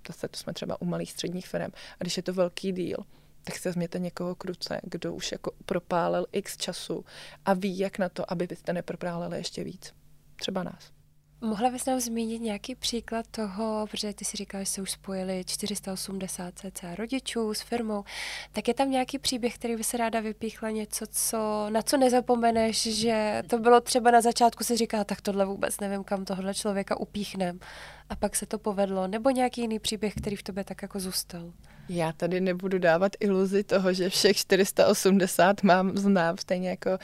to, 0.03 0.13
to 0.29 0.37
jsme 0.37 0.53
třeba 0.53 0.81
u 0.81 0.85
malých 0.85 1.13
středních 1.13 1.49
firm, 1.49 1.73
a 2.01 2.05
když 2.05 2.17
je 2.17 2.23
to 2.23 2.33
velký 2.33 2.73
díl, 2.73 2.99
tak 3.45 3.57
se 3.57 3.69
vezměte 3.69 3.99
někoho 3.99 4.35
kruce, 4.35 4.81
kdo 4.83 5.15
už 5.15 5.33
jako 5.33 5.53
propálil 5.67 6.27
x 6.33 6.57
času 6.57 7.05
a 7.45 7.55
ví, 7.55 7.79
jak 7.79 7.99
na 7.99 8.09
to, 8.09 8.33
aby 8.33 8.47
byste 8.47 8.73
nepropálili 8.73 9.37
ještě 9.37 9.65
víc. 9.65 9.95
Třeba 10.37 10.63
nás. 10.63 10.96
Mohla 11.41 11.71
bys 11.71 11.87
nám 11.87 12.01
zmínit 12.01 12.39
nějaký 12.39 12.75
příklad 12.75 13.27
toho, 13.31 13.87
protože 13.91 14.15
ty 14.15 14.25
si 14.25 14.37
říkala, 14.37 14.65
že 14.65 14.71
se 14.71 14.83
už 14.83 14.91
spojili 14.91 15.45
480 15.47 16.55
cca 16.59 16.95
rodičů 16.95 17.55
s 17.55 17.61
firmou, 17.61 18.05
tak 18.53 18.69
je 18.69 18.75
tam 18.75 18.91
nějaký 18.91 19.19
příběh, 19.19 19.55
který 19.55 19.77
by 19.77 19.85
se 19.85 19.97
ráda 19.97 20.21
vypíchla, 20.21 20.71
něco, 20.71 21.07
co, 21.11 21.67
na 21.71 21.83
co 21.83 21.97
nezapomeneš, 21.97 22.83
že 22.83 23.43
to 23.47 23.59
bylo 23.59 23.81
třeba 23.81 24.11
na 24.11 24.21
začátku 24.21 24.65
se 24.65 24.77
říká, 24.77 25.05
tak 25.05 25.21
tohle 25.21 25.45
vůbec 25.45 25.81
nevím, 25.81 26.05
kam 26.05 26.25
tohle 26.25 26.55
člověka 26.55 27.01
upíchnem 27.01 27.61
a 28.11 28.17
pak 28.17 28.37
se 28.37 28.47
to 28.47 28.59
povedlo, 28.59 29.07
nebo 29.07 29.31
nějaký 29.31 29.61
jiný 29.61 29.79
příběh, 29.79 30.15
který 30.15 30.37
v 30.37 30.43
tobě 30.43 30.65
tak 30.65 30.83
jako 30.83 31.01
zůstal? 31.01 31.53
Já 31.89 32.13
tady 32.13 32.41
nebudu 32.41 32.79
dávat 32.79 33.13
iluzi 33.21 33.65
toho, 33.65 33.93
že 33.93 34.11
všech 34.11 34.37
480 34.37 35.63
mám, 35.63 35.97
znám, 35.97 36.39
stejně 36.39 36.69
jako 36.71 36.91
uh, 36.91 36.99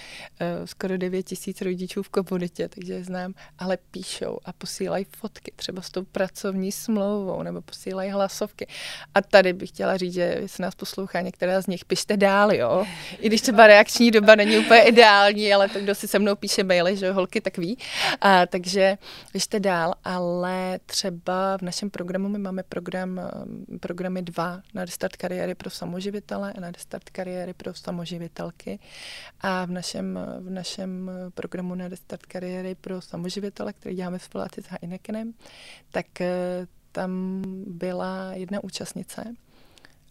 skoro 0.65 0.99
9 0.99 1.23
tisíc 1.23 1.63
rodičů 1.63 2.03
v 2.03 2.09
komunitě, 2.09 2.69
takže 2.69 3.05
znám, 3.05 3.35
ale 3.59 3.79
píšou 3.91 4.39
a 4.45 4.53
posílají 4.53 5.07
fotky, 5.17 5.53
třeba 5.57 5.83
s 5.83 5.91
tou 5.91 6.05
pracovní 6.05 6.73
smlouvou, 6.73 7.43
nebo 7.43 7.61
posílají 7.63 8.11
hlasovky. 8.11 8.67
A 9.15 9.23
tady 9.23 9.53
bych 9.53 9.69
chtěla 9.69 9.97
říct, 9.97 10.15
že 10.15 10.37
jestli 10.41 10.63
nás 10.63 10.75
poslouchá 10.75 11.21
některá 11.21 11.61
z 11.61 11.67
nich, 11.67 11.85
pište 11.85 12.17
dál, 12.17 12.55
jo. 12.55 12.85
I 13.19 13.27
když 13.27 13.41
třeba 13.41 13.67
reakční 13.67 14.11
doba 14.11 14.35
není 14.35 14.59
úplně 14.59 14.83
ideální, 14.83 15.55
ale 15.55 15.69
to, 15.69 15.81
kdo 15.81 15.95
si 15.95 16.09
se 16.09 16.19
mnou 16.19 16.37
píše 16.37 16.65
maily, 16.65 16.97
že 16.97 17.13
holky, 17.13 17.41
tak 17.41 17.59
ví. 17.59 17.79
A, 18.21 18.47
takže 18.47 18.99
pište 19.33 19.61
dál, 19.61 19.95
ale 20.05 20.79
třeba 20.93 21.57
v 21.59 21.63
našem 21.63 21.91
programu 21.91 22.29
my 22.29 22.39
máme 22.39 22.63
program, 22.63 23.19
eh, 23.19 23.79
programy 23.79 24.23
dva 24.23 24.63
na 24.75 24.85
restart 24.85 25.17
kariéry 25.17 25.55
pro 25.55 25.71
samoživitele 25.71 26.53
a 26.53 26.61
na 26.61 26.71
restart 26.71 27.11
kariéry 27.11 27.55
pro 27.55 27.75
samoživitelky. 27.75 28.79
A 29.41 29.65
v 29.65 29.71
našem, 29.71 30.19
v 30.41 30.51
našem 30.51 31.11
programu 31.35 31.75
na 31.75 31.89
restart 31.89 32.27
kariéry 32.27 32.75
pro 32.75 33.01
samoživitele, 33.01 33.73
který 33.73 33.95
děláme 33.95 34.19
v 34.19 34.23
spolupráci 34.23 34.63
s 34.63 34.67
Heinekenem, 34.69 35.33
tak 35.91 36.21
eh, 36.21 36.67
tam 36.93 37.43
byla 37.67 38.33
jedna 38.33 38.65
účastnice 38.65 39.25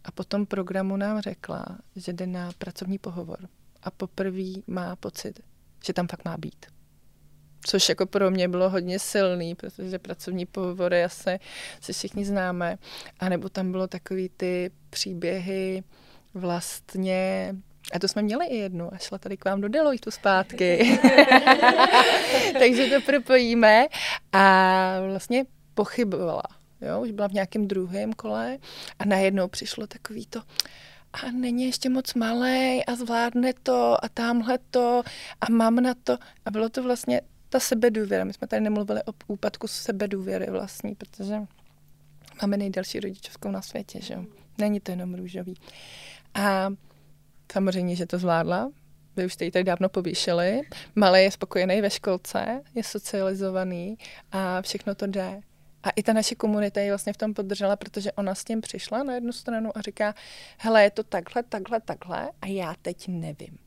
a 0.04 0.12
po 0.12 0.24
tom 0.24 0.46
programu 0.46 0.98
nám 0.98 1.22
řekla, 1.22 1.66
že 1.96 2.14
jde 2.14 2.28
na 2.28 2.52
pracovní 2.58 2.98
pohovor 2.98 3.40
a 3.84 3.92
poprvé 3.92 4.66
má 4.68 4.96
pocit, 4.96 5.40
že 5.86 5.94
tam 5.94 6.08
fakt 6.08 6.26
má 6.26 6.38
být 6.38 6.81
což 7.66 7.90
jako 7.90 8.06
pro 8.06 8.32
mě 8.32 8.48
bylo 8.48 8.70
hodně 8.70 9.00
silný, 9.00 9.56
protože 9.56 10.00
pracovní 10.00 10.46
pohovory 10.46 11.04
asi 11.04 11.40
se 11.82 11.94
všichni 11.94 12.26
známe. 12.26 12.78
A 13.20 13.30
nebo 13.30 13.50
tam 13.50 13.72
bylo 13.72 13.88
takový 13.88 14.30
ty 14.38 14.72
příběhy 14.90 15.84
vlastně 16.34 17.56
a 17.94 18.00
to 18.00 18.08
jsme 18.08 18.22
měli 18.22 18.46
i 18.46 18.58
jednu 18.58 18.94
a 18.94 18.98
šla 18.98 19.18
tady 19.18 19.38
k 19.38 19.46
vám 19.46 19.62
do 19.62 19.68
Deloitu 19.68 20.12
zpátky. 20.12 21.00
Takže 22.60 22.88
to 22.88 23.02
propojíme 23.06 23.86
a 24.32 24.96
vlastně 25.10 25.46
pochybovala. 25.74 26.44
Jo, 26.82 27.02
už 27.02 27.12
byla 27.12 27.28
v 27.28 27.34
nějakém 27.34 27.68
druhém 27.68 28.14
kole 28.14 28.58
a 29.00 29.06
najednou 29.06 29.48
přišlo 29.48 29.88
takový 29.88 30.26
to, 30.26 30.42
a 31.14 31.32
není 31.32 31.64
ještě 31.64 31.90
moc 31.90 32.14
malý 32.14 32.86
a 32.86 32.96
zvládne 32.96 33.54
to 33.64 34.06
a 34.06 34.10
tamhle 34.10 34.60
to 34.72 35.04
a 35.42 35.52
mám 35.52 35.76
na 35.76 35.94
to. 36.04 36.18
A 36.46 36.52
bylo 36.52 36.70
to 36.70 36.84
vlastně 36.84 37.22
ta 37.52 37.60
sebedůvěra. 37.60 38.24
My 38.24 38.34
jsme 38.34 38.48
tady 38.48 38.62
nemluvili 38.62 39.02
o 39.04 39.14
úpadku 39.28 39.68
sebedůvěry 39.68 40.46
vlastní, 40.52 40.96
protože 40.96 41.36
máme 42.42 42.58
nejdelší 42.58 43.00
rodičovskou 43.00 43.52
na 43.52 43.62
světě, 43.62 44.02
že 44.02 44.14
jo. 44.14 44.26
Není 44.58 44.80
to 44.80 44.92
jenom 44.92 45.16
růžový. 45.16 45.56
A 46.34 46.70
samozřejmě, 47.52 47.96
že 47.96 48.06
to 48.06 48.18
zvládla. 48.18 48.72
Vy 49.16 49.26
už 49.26 49.34
jste 49.34 49.46
ji 49.46 49.52
tady 49.52 49.64
dávno 49.64 49.90
povýšili. 49.90 50.62
Malý 50.96 51.24
je 51.24 51.32
spokojený 51.32 51.82
ve 51.82 51.90
školce, 51.90 52.62
je 52.76 52.84
socializovaný 52.84 53.98
a 54.32 54.62
všechno 54.62 54.96
to 54.96 55.08
jde. 55.08 55.42
A 55.84 55.90
i 55.90 56.04
ta 56.04 56.14
naše 56.14 56.36
komunita 56.36 56.82
ji 56.82 56.90
vlastně 56.90 57.14
v 57.14 57.18
tom 57.18 57.34
podržela, 57.34 57.76
protože 57.76 58.12
ona 58.12 58.36
s 58.36 58.44
tím 58.44 58.62
přišla 58.62 59.04
na 59.04 59.14
jednu 59.14 59.32
stranu 59.32 59.78
a 59.78 59.82
říká, 59.82 60.16
hele, 60.58 60.84
je 60.84 60.92
to 60.92 61.04
takhle, 61.04 61.44
takhle, 61.44 61.82
takhle 61.82 62.32
a 62.42 62.48
já 62.48 62.76
teď 62.82 63.08
nevím. 63.08 63.58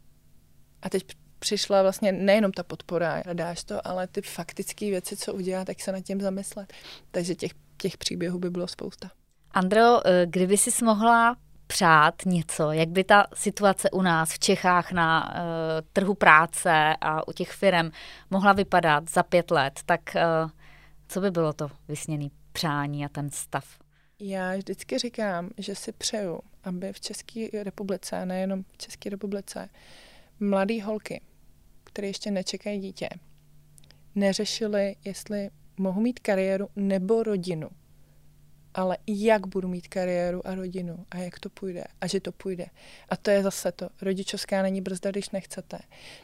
A 0.82 0.90
teď 0.90 1.04
přišla 1.44 1.82
vlastně 1.82 2.12
nejenom 2.12 2.52
ta 2.52 2.62
podpora, 2.62 3.22
dáš 3.32 3.64
to, 3.64 3.86
ale 3.86 4.06
ty 4.06 4.22
faktické 4.22 4.90
věci, 4.90 5.16
co 5.16 5.34
udělá, 5.34 5.64
tak 5.64 5.80
se 5.80 5.92
nad 5.92 6.00
tím 6.00 6.20
zamyslet. 6.20 6.72
Takže 7.10 7.34
těch, 7.34 7.50
těch 7.76 7.96
příběhů 7.96 8.38
by 8.38 8.50
bylo 8.50 8.68
spousta. 8.68 9.10
Andro, 9.50 10.06
eh, 10.06 10.26
kdyby 10.26 10.56
jsi 10.56 10.84
mohla 10.84 11.36
přát 11.66 12.14
něco, 12.26 12.72
jak 12.72 12.88
by 12.88 13.04
ta 13.04 13.26
situace 13.34 13.90
u 13.90 14.02
nás 14.02 14.32
v 14.32 14.38
Čechách 14.38 14.92
na 14.92 15.34
uh, 15.34 15.40
trhu 15.92 16.14
práce 16.14 16.94
a 17.00 17.28
u 17.28 17.32
těch 17.32 17.50
firm 17.50 17.90
mohla 18.30 18.52
vypadat 18.52 19.10
za 19.10 19.22
pět 19.22 19.50
let, 19.50 19.80
tak 19.86 20.00
uh, 20.14 20.50
co 21.08 21.20
by 21.20 21.30
bylo 21.30 21.52
to 21.52 21.70
vysněný 21.88 22.30
přání 22.52 23.04
a 23.04 23.08
ten 23.08 23.30
stav? 23.30 23.64
Já 24.20 24.56
vždycky 24.56 24.98
říkám, 24.98 25.50
že 25.58 25.74
si 25.74 25.92
přeju, 25.92 26.40
aby 26.64 26.92
v 26.92 27.00
České 27.00 27.48
republice, 27.62 28.26
nejenom 28.26 28.62
v 28.62 28.78
České 28.78 29.10
republice, 29.10 29.68
mladé 30.40 30.82
holky 30.82 31.20
které 31.94 32.08
ještě 32.08 32.30
nečekají 32.30 32.80
dítě, 32.80 33.08
neřešili, 34.14 34.96
jestli 35.04 35.50
mohu 35.76 36.00
mít 36.00 36.18
kariéru 36.18 36.68
nebo 36.76 37.22
rodinu, 37.22 37.68
ale 38.74 38.96
jak 39.06 39.46
budu 39.46 39.68
mít 39.68 39.88
kariéru 39.88 40.46
a 40.46 40.54
rodinu 40.54 41.06
a 41.10 41.18
jak 41.18 41.38
to 41.38 41.50
půjde 41.50 41.84
a 42.00 42.06
že 42.06 42.20
to 42.20 42.32
půjde. 42.32 42.66
A 43.08 43.16
to 43.16 43.30
je 43.30 43.42
zase 43.42 43.72
to. 43.72 43.88
Rodičovská 44.02 44.62
není 44.62 44.80
brzda, 44.80 45.10
když 45.10 45.30
nechcete. 45.30 45.78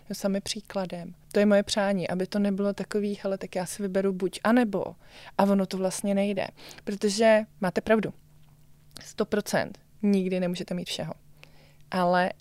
No, 0.08 0.14
sami 0.14 0.40
příkladem. 0.40 1.14
To 1.32 1.40
je 1.40 1.46
moje 1.46 1.62
přání, 1.62 2.08
aby 2.08 2.26
to 2.26 2.38
nebylo 2.38 2.72
takový, 2.72 3.18
hele, 3.22 3.38
tak 3.38 3.56
já 3.56 3.66
si 3.66 3.82
vyberu 3.82 4.12
buď 4.12 4.40
a 4.44 4.52
nebo. 4.52 4.84
A 5.38 5.42
ono 5.42 5.66
to 5.66 5.76
vlastně 5.76 6.14
nejde. 6.14 6.46
Protože 6.84 7.40
máte 7.60 7.80
pravdu. 7.80 8.14
100% 9.00 9.70
nikdy 10.02 10.40
nemůžete 10.40 10.74
mít 10.74 10.88
všeho. 10.88 11.14
Ale 11.90 12.32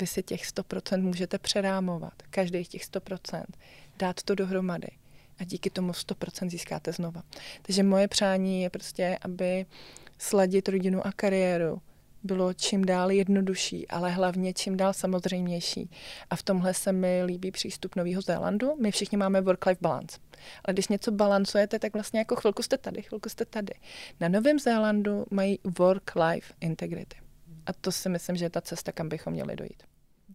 vy 0.00 0.06
si 0.06 0.22
těch 0.22 0.42
100% 0.44 1.02
můžete 1.02 1.38
přerámovat, 1.38 2.12
každý 2.30 2.64
těch 2.64 2.82
100%, 2.82 3.44
dát 3.98 4.22
to 4.22 4.34
dohromady 4.34 4.88
a 5.38 5.44
díky 5.44 5.70
tomu 5.70 5.92
100% 5.92 6.50
získáte 6.50 6.92
znova. 6.92 7.22
Takže 7.62 7.82
moje 7.82 8.08
přání 8.08 8.62
je 8.62 8.70
prostě, 8.70 9.18
aby 9.22 9.66
sladit 10.18 10.68
rodinu 10.68 11.06
a 11.06 11.12
kariéru 11.12 11.82
bylo 12.22 12.54
čím 12.54 12.84
dál 12.84 13.10
jednodušší, 13.10 13.88
ale 13.88 14.10
hlavně 14.10 14.52
čím 14.52 14.76
dál 14.76 14.92
samozřejmější. 14.92 15.90
A 16.30 16.36
v 16.36 16.42
tomhle 16.42 16.74
se 16.74 16.92
mi 16.92 17.24
líbí 17.24 17.50
přístup 17.50 17.96
Nového 17.96 18.22
Zélandu. 18.22 18.76
My 18.80 18.90
všichni 18.90 19.18
máme 19.18 19.40
work-life 19.40 19.78
balance. 19.80 20.18
Ale 20.64 20.74
když 20.74 20.88
něco 20.88 21.10
balancujete, 21.10 21.78
tak 21.78 21.92
vlastně 21.92 22.18
jako 22.18 22.36
chvilku 22.36 22.62
jste 22.62 22.78
tady, 22.78 23.02
chvilku 23.02 23.28
jste 23.28 23.44
tady. 23.44 23.74
Na 24.20 24.28
Novém 24.28 24.58
Zélandu 24.58 25.26
mají 25.30 25.58
work-life 25.64 26.54
integrity. 26.60 27.16
A 27.68 27.72
to 27.80 27.92
si 27.92 28.08
myslím, 28.08 28.36
že 28.36 28.44
je 28.44 28.50
ta 28.50 28.60
cesta, 28.60 28.92
kam 28.92 29.08
bychom 29.08 29.32
měli 29.32 29.56
dojít. 29.56 29.82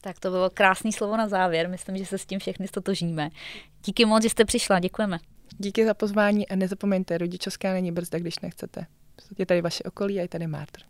Tak 0.01 0.19
to 0.19 0.29
bylo 0.29 0.49
krásný 0.49 0.93
slovo 0.93 1.17
na 1.17 1.27
závěr. 1.27 1.69
Myslím, 1.69 1.97
že 1.97 2.05
se 2.05 2.17
s 2.17 2.25
tím 2.25 2.39
všechny 2.39 2.67
stotožníme. 2.67 3.29
Díky 3.85 4.05
moc, 4.05 4.23
že 4.23 4.29
jste 4.29 4.45
přišla. 4.45 4.79
Děkujeme. 4.79 5.19
Díky 5.57 5.85
za 5.85 5.93
pozvání 5.93 6.49
a 6.49 6.55
nezapomeňte, 6.55 7.17
rodičovská 7.17 7.73
není 7.73 7.91
brzda, 7.91 8.19
když 8.19 8.39
nechcete. 8.39 8.85
Je 9.37 9.45
tady 9.45 9.61
vaše 9.61 9.83
okolí 9.83 10.19
a 10.19 10.21
je 10.21 10.27
tady 10.27 10.47
Mártr. 10.47 10.81